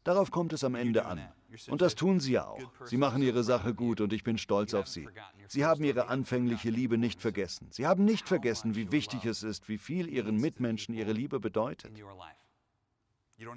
Darauf 0.04 0.30
kommt 0.30 0.52
es 0.52 0.62
am 0.62 0.76
Ende 0.76 1.04
an. 1.04 1.20
Und 1.68 1.82
das 1.82 1.94
tun 1.94 2.20
sie 2.20 2.32
ja 2.32 2.46
auch. 2.46 2.70
Sie 2.84 2.96
machen 2.96 3.22
ihre 3.22 3.44
Sache 3.44 3.74
gut 3.74 4.00
und 4.00 4.12
ich 4.12 4.24
bin 4.24 4.38
stolz 4.38 4.74
auf 4.74 4.86
sie. 4.86 5.08
Sie 5.48 5.64
haben 5.64 5.84
ihre 5.84 6.08
anfängliche 6.08 6.70
Liebe 6.70 6.98
nicht 6.98 7.20
vergessen. 7.20 7.68
Sie 7.70 7.86
haben 7.86 8.04
nicht 8.04 8.28
vergessen, 8.28 8.74
wie 8.74 8.92
wichtig 8.92 9.24
es 9.24 9.42
ist, 9.42 9.68
wie 9.68 9.78
viel 9.78 10.08
ihren 10.08 10.36
Mitmenschen 10.36 10.94
ihre 10.94 11.12
Liebe 11.12 11.40
bedeutet. 11.40 11.92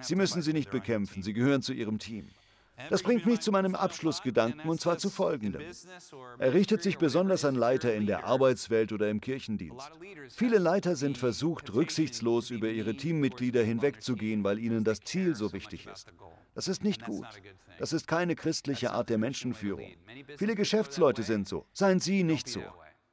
Sie 0.02 0.16
müssen 0.16 0.42
sie 0.42 0.54
nicht 0.54 0.72
bekämpfen, 0.72 1.24
sie 1.24 1.34
gehören 1.34 1.62
zu 1.62 1.74
ihrem 1.74 2.00
Team. 2.00 2.28
Das 2.90 3.04
bringt 3.04 3.26
mich 3.26 3.42
zu 3.42 3.52
meinem 3.52 3.76
Abschlussgedanken 3.76 4.70
und 4.70 4.80
zwar 4.80 4.98
zu 4.98 5.10
folgendem. 5.10 5.62
Er 6.38 6.54
richtet 6.54 6.82
sich 6.82 6.98
besonders 6.98 7.44
an 7.44 7.56
Leiter 7.56 7.94
in 7.94 8.06
der 8.06 8.24
Arbeitswelt 8.24 8.94
oder 8.94 9.10
im 9.10 9.20
Kirchendienst. 9.20 9.92
Viele 10.30 10.60
Leiter 10.60 10.96
sind 10.96 11.18
versucht, 11.18 11.74
rücksichtslos 11.74 12.50
über 12.52 12.70
ihre 12.70 12.96
Teammitglieder 12.96 13.64
hinwegzugehen, 13.64 14.44
weil 14.44 14.60
ihnen 14.60 14.84
das 14.84 15.02
Ziel 15.02 15.36
so 15.36 15.52
wichtig 15.52 15.88
ist. 15.88 16.14
Das 16.60 16.68
ist 16.68 16.84
nicht 16.84 17.06
gut. 17.06 17.26
Das 17.78 17.94
ist 17.94 18.06
keine 18.06 18.36
christliche 18.36 18.92
Art 18.92 19.10
der 19.10 19.18
Menschenführung. 19.18 19.94
Viele 20.38 20.56
Geschäftsleute 20.56 21.24
sind 21.24 21.48
so. 21.48 21.66
Seien 21.72 22.02
Sie 22.02 22.26
nicht 22.26 22.50
so. 22.50 22.62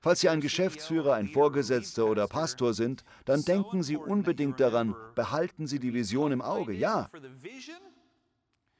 Falls 0.01 0.19
Sie 0.19 0.29
ein 0.29 0.41
Geschäftsführer, 0.41 1.15
ein 1.15 1.29
Vorgesetzter 1.29 2.07
oder 2.07 2.27
Pastor 2.27 2.75
sind, 2.75 3.05
dann 3.25 3.45
denken 3.45 3.85
Sie 3.85 3.97
unbedingt 3.97 4.59
daran, 4.59 4.97
behalten 5.15 5.69
Sie 5.69 5.79
die 5.79 5.95
Vision 5.95 6.33
im 6.33 6.43
Auge, 6.43 6.73
ja. 6.73 7.09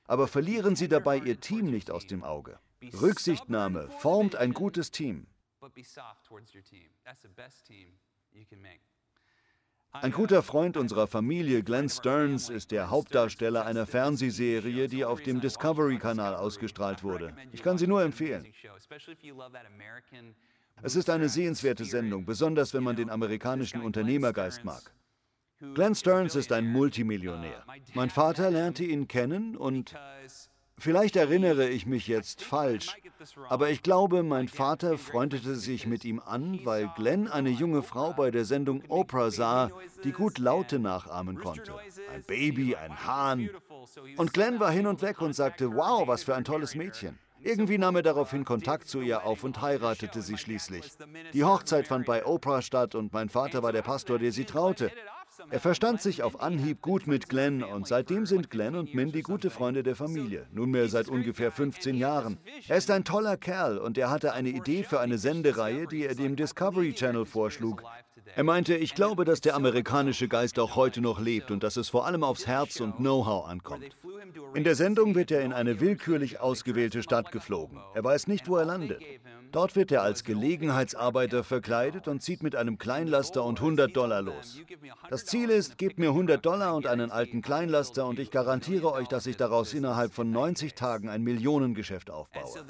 Aber 0.09 0.27
verlieren 0.27 0.75
Sie 0.75 0.89
dabei 0.89 1.19
Ihr 1.19 1.39
Team 1.39 1.67
nicht 1.67 1.93
aus 1.93 2.09
dem 2.09 2.25
Auge. 2.25 2.59
Rücksichtnahme 3.01 3.89
formt 4.01 4.35
ein 4.35 4.53
gutes 4.53 4.91
Team. 4.91 5.29
Ein 9.93 10.13
guter 10.13 10.43
Freund 10.43 10.77
unserer 10.77 11.07
Familie, 11.07 11.63
Glenn 11.63 11.89
Stearns, 11.89 12.51
ist 12.51 12.71
der 12.71 12.91
Hauptdarsteller 12.91 13.65
einer 13.65 13.87
Fernsehserie, 13.87 14.89
die 14.89 15.05
auf 15.05 15.23
dem 15.23 15.41
Discovery-Kanal 15.41 16.35
ausgestrahlt 16.35 17.03
wurde. 17.03 17.35
Ich 17.53 17.63
kann 17.63 17.79
sie 17.79 17.87
nur 17.87 18.03
empfehlen. 18.03 18.47
Es 20.83 20.97
ist 20.97 21.09
eine 21.09 21.29
sehenswerte 21.29 21.85
Sendung, 21.85 22.27
besonders 22.27 22.75
wenn 22.75 22.83
man 22.85 22.97
den 22.97 23.09
amerikanischen 23.09 23.81
Unternehmergeist 23.81 24.65
mag. 24.65 24.93
Glenn 25.75 25.95
Stearns 25.95 26.35
ist 26.35 26.53
ein 26.53 26.71
Multimillionär. 26.71 27.65
Mein 27.95 28.11
Vater 28.11 28.51
lernte 28.51 28.85
ihn 28.85 29.09
kennen 29.09 29.57
und 29.57 29.95
Vielleicht 30.79 31.17
erinnere 31.17 31.69
ich 31.69 31.87
mich 31.87 32.07
jetzt 32.07 32.43
falsch, 32.43 32.95
aber 33.49 33.71
ich 33.71 33.83
glaube, 33.83 34.23
mein 34.23 34.49
Vater 34.49 34.99
freundete 34.99 35.55
sich 35.55 35.87
mit 35.87 36.05
ihm 36.05 36.21
an, 36.21 36.61
weil 36.65 36.91
Glenn 36.97 37.29
eine 37.29 37.49
junge 37.49 37.83
Frau 37.83 38.13
bei 38.13 38.31
der 38.31 38.45
Sendung 38.45 38.83
Oprah 38.89 39.31
sah, 39.31 39.71
die 40.05 40.13
gut 40.13 40.39
Laute 40.39 40.79
nachahmen 40.79 41.39
konnte. 41.39 41.73
Ein 42.13 42.23
Baby, 42.23 42.77
ein 42.77 43.07
Hahn. 43.07 43.49
Und 44.17 44.35
Glenn 44.35 44.61
war 44.61 44.71
hin 44.71 44.87
und 44.87 45.01
weg 45.01 45.23
und 45.23 45.35
sagte, 45.35 45.75
wow, 45.75 46.07
was 46.07 46.25
für 46.25 46.35
ein 46.35 46.45
tolles 46.45 46.75
Mädchen. 46.75 47.19
Irgendwie 47.41 47.79
nahm 47.79 47.97
er 47.97 48.03
daraufhin 48.03 48.45
Kontakt 48.45 48.89
zu 48.89 49.01
ihr 49.01 49.25
auf 49.25 49.45
und 49.45 49.61
heiratete 49.61 50.21
sie 50.21 50.37
schließlich. 50.37 50.93
Die 51.33 51.45
Hochzeit 51.45 51.87
fand 51.87 52.05
bei 52.05 52.27
Oprah 52.27 52.61
statt 52.61 52.95
und 52.95 53.13
mein 53.13 53.29
Vater 53.29 53.63
war 53.63 53.73
der 53.73 53.83
Pastor, 53.83 54.19
der 54.19 54.33
sie 54.33 54.45
traute. 54.45 54.91
Er 55.51 55.61
verstand 55.61 56.03
sich 56.03 56.23
auf 56.23 56.41
Anhieb 56.41 56.83
gut 56.83 57.07
mit 57.07 57.29
Glenn 57.29 57.63
und 57.63 57.87
seitdem 57.87 58.27
sind 58.27 58.51
Glenn 58.51 58.75
und 58.75 58.95
Mindy 58.95 59.23
gute 59.23 59.51
Freunde 59.51 59.83
der 59.83 59.95
Familie, 59.95 60.47
nunmehr 60.53 60.89
seit 60.89 61.09
ungefähr 61.09 61.53
15 61.53 61.97
Jahren. 61.97 62.39
Er 62.69 62.77
ist 62.77 62.91
ein 62.91 63.05
toller 63.05 63.37
Kerl 63.37 63.79
und 63.79 63.97
er 63.97 64.11
hatte 64.11 64.33
eine 64.33 64.49
Idee 64.49 64.83
für 64.83 65.01
eine 65.01 65.19
Sendereihe, 65.19 65.87
die 65.87 66.05
er 66.05 66.15
dem 66.15 66.37
Discovery 66.37 66.95
Channel 66.95 67.27
vorschlug. 67.27 67.83
Er 68.35 68.43
meinte, 68.43 68.75
ich 68.75 68.95
glaube, 68.95 69.25
dass 69.25 69.41
der 69.41 69.55
amerikanische 69.55 70.27
Geist 70.27 70.59
auch 70.59 70.75
heute 70.75 71.01
noch 71.01 71.21
lebt 71.21 71.51
und 71.51 71.63
dass 71.63 71.77
es 71.77 71.89
vor 71.89 72.07
allem 72.07 72.25
aufs 72.25 72.47
Herz 72.47 72.81
und 72.81 72.97
Know-how 72.97 73.47
ankommt. 73.47 73.97
In 74.55 74.65
der 74.65 74.75
Sendung 74.75 75.15
wird 75.15 75.31
er 75.31 75.43
in 75.43 75.53
eine 75.53 75.81
willkürlich 75.81 76.41
ausgewählte 76.41 77.03
Stadt 77.03 77.31
geflogen. 77.31 77.79
Er 77.95 78.03
weiß 78.03 78.27
nicht, 78.27 78.49
wo 78.49 78.57
er 78.57 78.65
landet. 78.65 79.01
Dort 79.53 79.77
wird 79.77 79.93
er 79.93 80.03
als 80.03 80.25
Gelegenheitsarbeiter 80.25 81.45
verkleidet 81.45 82.09
und 82.09 82.23
zieht 82.23 82.43
mit 82.43 82.57
einem 82.57 82.79
Kleinlaster 82.79 83.45
und 83.45 83.61
100 83.61 83.97
Dollar 83.97 84.23
los. 84.23 84.61
Das 85.09 85.25
Ziel 85.25 85.51
ist, 85.51 85.79
gebt 85.79 85.99
mir 85.99 86.09
100 86.11 86.45
Dollar 86.45 86.75
und 86.75 86.87
einen 86.87 87.11
alten 87.11 87.43
Kleinlaster 87.43 88.07
und 88.07 88.19
ich 88.19 88.31
garantiere 88.31 88.93
euch, 88.93 89.09
dass 89.09 89.27
ich 89.27 89.37
daraus 89.37 89.75
innerhalb 89.75 90.13
von 90.13 90.31
90 90.31 90.75
Tagen 90.75 91.09
ein 91.09 91.23
Millionengeschäft 91.23 92.11
aufbaue. 92.11 92.65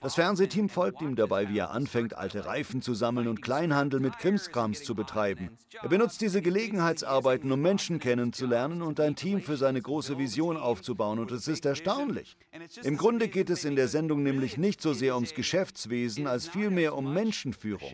Das 0.00 0.14
Fernsehteam 0.14 0.68
folgt 0.68 1.02
ihm 1.02 1.16
dabei, 1.16 1.48
wie 1.48 1.58
er 1.58 1.70
anfängt, 1.70 2.16
alte 2.16 2.46
Reifen 2.46 2.82
zu 2.82 2.94
sammeln 2.94 3.28
und 3.28 3.42
Kleinhandel 3.42 4.00
mit 4.00 4.18
Krimskrams 4.18 4.82
zu 4.82 4.94
betreiben. 4.94 5.50
Er 5.82 5.88
benutzt 5.88 6.20
diese 6.20 6.42
Gelegenheitsarbeiten, 6.42 7.50
um 7.50 7.60
Menschen 7.60 7.98
kennenzulernen 7.98 8.82
und 8.82 9.00
ein 9.00 9.16
Team 9.16 9.40
für 9.40 9.56
seine 9.56 9.82
große 9.82 10.18
Vision 10.18 10.56
aufzubauen 10.56 11.18
und 11.18 11.30
es 11.32 11.48
ist 11.48 11.66
erstaunlich. 11.66 12.36
Im 12.82 12.96
Grunde 12.96 13.28
geht 13.28 13.50
es 13.50 13.64
in 13.64 13.76
der 13.76 13.88
Sendung 13.88 14.22
nämlich 14.22 14.56
nicht 14.56 14.80
so 14.80 14.92
sehr 14.92 15.14
ums 15.14 15.34
Geschäftswesen 15.34 16.03
als 16.26 16.48
vielmehr 16.48 16.96
um 16.96 17.12
Menschenführung. 17.12 17.92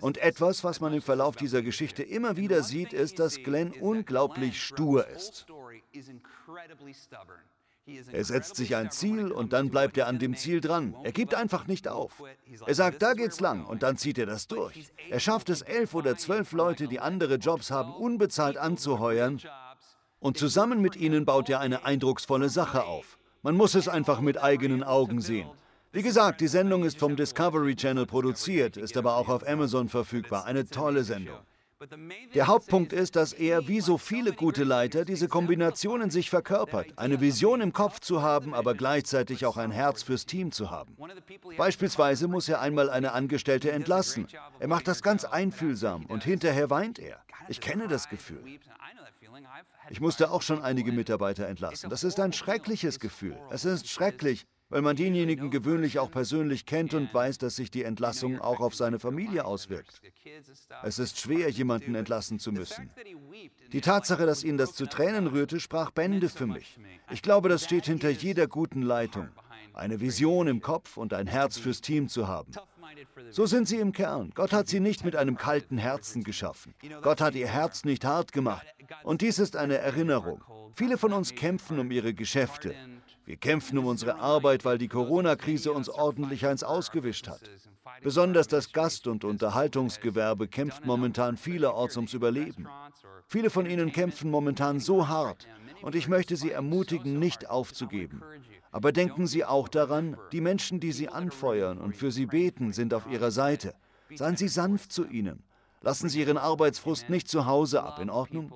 Und 0.00 0.18
etwas, 0.18 0.64
was 0.64 0.80
man 0.80 0.92
im 0.92 1.02
Verlauf 1.02 1.36
dieser 1.36 1.62
Geschichte 1.62 2.02
immer 2.02 2.36
wieder 2.36 2.62
sieht, 2.62 2.92
ist, 2.92 3.18
dass 3.18 3.42
Glenn 3.42 3.72
unglaublich 3.72 4.62
stur 4.62 5.06
ist. 5.08 5.46
Er 8.12 8.24
setzt 8.24 8.56
sich 8.56 8.76
ein 8.76 8.90
Ziel 8.90 9.30
und 9.30 9.52
dann 9.52 9.68
bleibt 9.68 9.98
er 9.98 10.06
an 10.06 10.18
dem 10.18 10.34
Ziel 10.36 10.62
dran. 10.62 10.96
Er 11.02 11.12
gibt 11.12 11.34
einfach 11.34 11.66
nicht 11.66 11.86
auf. 11.86 12.22
Er 12.66 12.74
sagt, 12.74 13.02
da 13.02 13.12
geht's 13.12 13.40
lang 13.40 13.66
und 13.66 13.82
dann 13.82 13.98
zieht 13.98 14.16
er 14.16 14.24
das 14.24 14.46
durch. 14.46 14.90
Er 15.10 15.20
schafft 15.20 15.50
es, 15.50 15.60
elf 15.60 15.94
oder 15.94 16.16
zwölf 16.16 16.52
Leute, 16.52 16.88
die 16.88 17.00
andere 17.00 17.34
Jobs 17.34 17.70
haben, 17.70 17.92
unbezahlt 17.92 18.56
anzuheuern 18.56 19.38
und 20.18 20.38
zusammen 20.38 20.80
mit 20.80 20.96
ihnen 20.96 21.26
baut 21.26 21.50
er 21.50 21.60
eine 21.60 21.84
eindrucksvolle 21.84 22.48
Sache 22.48 22.84
auf. 22.84 23.18
Man 23.42 23.56
muss 23.56 23.74
es 23.74 23.88
einfach 23.88 24.22
mit 24.22 24.42
eigenen 24.42 24.82
Augen 24.82 25.20
sehen. 25.20 25.50
Wie 25.94 26.02
gesagt, 26.02 26.40
die 26.40 26.48
Sendung 26.48 26.82
ist 26.82 26.98
vom 26.98 27.14
Discovery 27.14 27.76
Channel 27.76 28.04
produziert, 28.04 28.76
ist 28.76 28.96
aber 28.96 29.16
auch 29.16 29.28
auf 29.28 29.46
Amazon 29.46 29.88
verfügbar. 29.88 30.44
Eine 30.44 30.66
tolle 30.66 31.04
Sendung. 31.04 31.38
Der 32.34 32.48
Hauptpunkt 32.48 32.92
ist, 32.92 33.14
dass 33.14 33.32
er, 33.32 33.68
wie 33.68 33.80
so 33.80 33.96
viele 33.96 34.32
gute 34.32 34.64
Leiter, 34.64 35.04
diese 35.04 35.28
Kombination 35.28 36.00
in 36.02 36.10
sich 36.10 36.30
verkörpert. 36.30 36.98
Eine 36.98 37.20
Vision 37.20 37.60
im 37.60 37.72
Kopf 37.72 38.00
zu 38.00 38.22
haben, 38.22 38.54
aber 38.54 38.74
gleichzeitig 38.74 39.46
auch 39.46 39.56
ein 39.56 39.70
Herz 39.70 40.02
fürs 40.02 40.26
Team 40.26 40.50
zu 40.50 40.72
haben. 40.72 40.96
Beispielsweise 41.56 42.26
muss 42.26 42.48
er 42.48 42.60
einmal 42.60 42.90
eine 42.90 43.12
Angestellte 43.12 43.70
entlassen. 43.70 44.26
Er 44.58 44.66
macht 44.66 44.88
das 44.88 45.00
ganz 45.00 45.24
einfühlsam 45.24 46.06
und 46.06 46.24
hinterher 46.24 46.70
weint 46.70 46.98
er. 46.98 47.20
Ich 47.48 47.60
kenne 47.60 47.86
das 47.86 48.08
Gefühl. 48.08 48.42
Ich 49.90 50.00
musste 50.00 50.32
auch 50.32 50.42
schon 50.42 50.60
einige 50.60 50.90
Mitarbeiter 50.90 51.46
entlassen. 51.46 51.88
Das 51.88 52.02
ist 52.02 52.18
ein 52.18 52.32
schreckliches 52.32 52.98
Gefühl. 52.98 53.36
Es 53.50 53.64
ist 53.64 53.88
schrecklich, 53.88 54.46
weil 54.74 54.82
man 54.82 54.96
denjenigen 54.96 55.52
gewöhnlich 55.52 56.00
auch 56.00 56.10
persönlich 56.10 56.66
kennt 56.66 56.94
und 56.94 57.14
weiß, 57.14 57.38
dass 57.38 57.54
sich 57.54 57.70
die 57.70 57.84
Entlassung 57.84 58.40
auch 58.40 58.58
auf 58.58 58.74
seine 58.74 58.98
Familie 58.98 59.44
auswirkt. 59.44 60.02
Es 60.82 60.98
ist 60.98 61.20
schwer, 61.20 61.48
jemanden 61.48 61.94
entlassen 61.94 62.40
zu 62.40 62.50
müssen. 62.50 62.90
Die 63.72 63.80
Tatsache, 63.80 64.26
dass 64.26 64.42
ihn 64.42 64.58
das 64.58 64.74
zu 64.74 64.86
Tränen 64.86 65.28
rührte, 65.28 65.60
sprach 65.60 65.92
Bände 65.92 66.28
für 66.28 66.48
mich. 66.48 66.76
Ich 67.12 67.22
glaube, 67.22 67.48
das 67.48 67.62
steht 67.62 67.86
hinter 67.86 68.10
jeder 68.10 68.48
guten 68.48 68.82
Leitung. 68.82 69.28
Eine 69.74 70.00
Vision 70.00 70.48
im 70.48 70.60
Kopf 70.60 70.96
und 70.96 71.14
ein 71.14 71.28
Herz 71.28 71.56
fürs 71.56 71.80
Team 71.80 72.08
zu 72.08 72.26
haben. 72.26 72.50
So 73.30 73.46
sind 73.46 73.68
sie 73.68 73.78
im 73.78 73.92
Kern. 73.92 74.32
Gott 74.34 74.52
hat 74.52 74.66
sie 74.66 74.80
nicht 74.80 75.04
mit 75.04 75.14
einem 75.14 75.36
kalten 75.36 75.78
Herzen 75.78 76.24
geschaffen. 76.24 76.74
Gott 77.00 77.20
hat 77.20 77.36
ihr 77.36 77.46
Herz 77.46 77.84
nicht 77.84 78.04
hart 78.04 78.32
gemacht. 78.32 78.66
Und 79.04 79.20
dies 79.20 79.38
ist 79.38 79.54
eine 79.54 79.78
Erinnerung. 79.78 80.42
Viele 80.72 80.98
von 80.98 81.12
uns 81.12 81.36
kämpfen 81.36 81.78
um 81.78 81.92
ihre 81.92 82.12
Geschäfte. 82.12 82.74
Wir 83.26 83.36
kämpfen 83.36 83.78
um 83.78 83.86
unsere 83.86 84.16
Arbeit, 84.16 84.64
weil 84.64 84.78
die 84.78 84.88
Corona-Krise 84.88 85.72
uns 85.72 85.88
ordentlich 85.88 86.46
eins 86.46 86.62
ausgewischt 86.62 87.28
hat. 87.28 87.40
Besonders 88.02 88.48
das 88.48 88.72
Gast- 88.72 89.06
und 89.06 89.24
Unterhaltungsgewerbe 89.24 90.48
kämpft 90.48 90.84
momentan 90.84 91.36
vielerorts 91.36 91.96
ums 91.96 92.12
Überleben. 92.12 92.68
Viele 93.26 93.50
von 93.50 93.66
ihnen 93.66 93.92
kämpfen 93.92 94.30
momentan 94.30 94.78
so 94.78 95.08
hart 95.08 95.46
und 95.82 95.94
ich 95.94 96.08
möchte 96.08 96.36
Sie 96.36 96.50
ermutigen, 96.50 97.18
nicht 97.18 97.48
aufzugeben. 97.48 98.22
Aber 98.70 98.92
denken 98.92 99.26
Sie 99.26 99.44
auch 99.44 99.68
daran, 99.68 100.16
die 100.32 100.40
Menschen, 100.40 100.80
die 100.80 100.92
Sie 100.92 101.08
anfeuern 101.08 101.78
und 101.78 101.96
für 101.96 102.10
Sie 102.10 102.26
beten, 102.26 102.72
sind 102.72 102.92
auf 102.92 103.06
Ihrer 103.06 103.30
Seite. 103.30 103.74
Seien 104.14 104.36
Sie 104.36 104.48
sanft 104.48 104.92
zu 104.92 105.06
ihnen. 105.06 105.42
Lassen 105.80 106.08
Sie 106.08 106.20
Ihren 106.20 106.38
Arbeitsfrust 106.38 107.10
nicht 107.10 107.28
zu 107.28 107.46
Hause 107.46 107.82
ab, 107.82 108.00
in 108.00 108.10
Ordnung? 108.10 108.52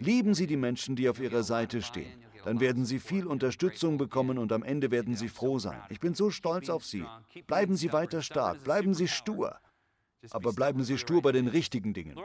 Lieben 0.00 0.34
Sie 0.34 0.46
die 0.46 0.56
Menschen, 0.56 0.96
die 0.96 1.08
auf 1.08 1.20
Ihrer 1.20 1.42
Seite 1.42 1.82
stehen. 1.82 2.21
Dann 2.44 2.60
werden 2.60 2.84
Sie 2.84 2.98
viel 2.98 3.26
Unterstützung 3.26 3.98
bekommen 3.98 4.38
und 4.38 4.52
am 4.52 4.62
Ende 4.62 4.90
werden 4.90 5.14
Sie 5.14 5.28
froh 5.28 5.58
sein. 5.58 5.80
Ich 5.90 6.00
bin 6.00 6.14
so 6.14 6.30
stolz 6.30 6.68
auf 6.68 6.84
Sie. 6.84 7.04
Bleiben 7.46 7.76
Sie 7.76 7.92
weiter 7.92 8.22
stark, 8.22 8.64
bleiben 8.64 8.94
Sie 8.94 9.08
stur. 9.08 9.56
Aber 10.30 10.52
bleiben 10.52 10.84
Sie 10.84 10.98
stur 10.98 11.20
bei 11.20 11.32
den 11.32 11.48
richtigen 11.48 11.94
Dingen. 11.94 12.16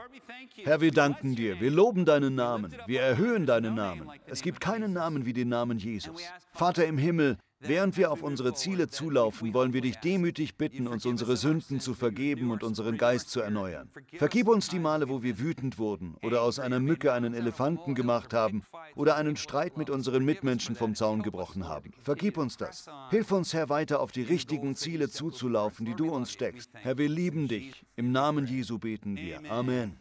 Herr, 0.63 0.81
wir 0.81 0.91
danken 0.91 1.35
dir, 1.35 1.59
wir 1.59 1.71
loben 1.71 2.05
deinen 2.05 2.35
Namen, 2.35 2.75
wir 2.85 3.01
erhöhen 3.01 3.45
deinen 3.45 3.73
Namen. 3.75 4.09
Es 4.27 4.41
gibt 4.41 4.59
keinen 4.59 4.93
Namen 4.93 5.25
wie 5.25 5.33
den 5.33 5.49
Namen 5.49 5.79
Jesus. 5.79 6.21
Vater 6.53 6.85
im 6.85 6.97
Himmel, 6.97 7.37
Während 7.59 7.97
wir 7.97 8.11
auf 8.11 8.21
unsere 8.21 8.53
Ziele 8.53 8.87
zulaufen, 8.87 9.53
wollen 9.53 9.73
wir 9.73 9.81
dich 9.81 9.95
demütig 9.97 10.57
bitten, 10.57 10.87
uns 10.87 11.05
unsere 11.05 11.37
Sünden 11.37 11.79
zu 11.79 11.95
vergeben 11.95 12.51
und 12.51 12.63
unseren 12.63 12.97
Geist 12.97 13.31
zu 13.31 13.41
erneuern. 13.41 13.89
Vergib 14.13 14.47
uns 14.47 14.67
die 14.67 14.79
Male, 14.79 15.09
wo 15.09 15.23
wir 15.23 15.39
wütend 15.39 15.79
wurden 15.79 16.15
oder 16.21 16.43
aus 16.43 16.59
einer 16.59 16.79
Mücke 16.79 17.13
einen 17.13 17.33
Elefanten 17.33 17.95
gemacht 17.95 18.33
haben 18.33 18.63
oder 18.95 19.15
einen 19.15 19.37
Streit 19.37 19.75
mit 19.75 19.89
unseren 19.89 20.23
Mitmenschen 20.23 20.75
vom 20.75 20.93
Zaun 20.93 21.23
gebrochen 21.23 21.67
haben. 21.67 21.93
Vergib 21.99 22.37
uns 22.37 22.57
das. 22.57 22.85
Hilf 23.09 23.31
uns, 23.31 23.53
Herr, 23.53 23.69
weiter 23.69 24.01
auf 24.01 24.11
die 24.11 24.23
richtigen 24.23 24.75
Ziele 24.75 25.09
zuzulaufen, 25.09 25.85
die 25.85 25.95
du 25.95 26.09
uns 26.09 26.31
steckst. 26.31 26.69
Herr, 26.73 26.97
wir 26.97 27.09
lieben 27.09 27.47
dich. 27.47 27.85
Im 27.95 28.11
Namen 28.11 28.45
Jesu 28.45 28.77
beten 28.77 29.17
wir. 29.17 29.41
Amen. 29.49 29.97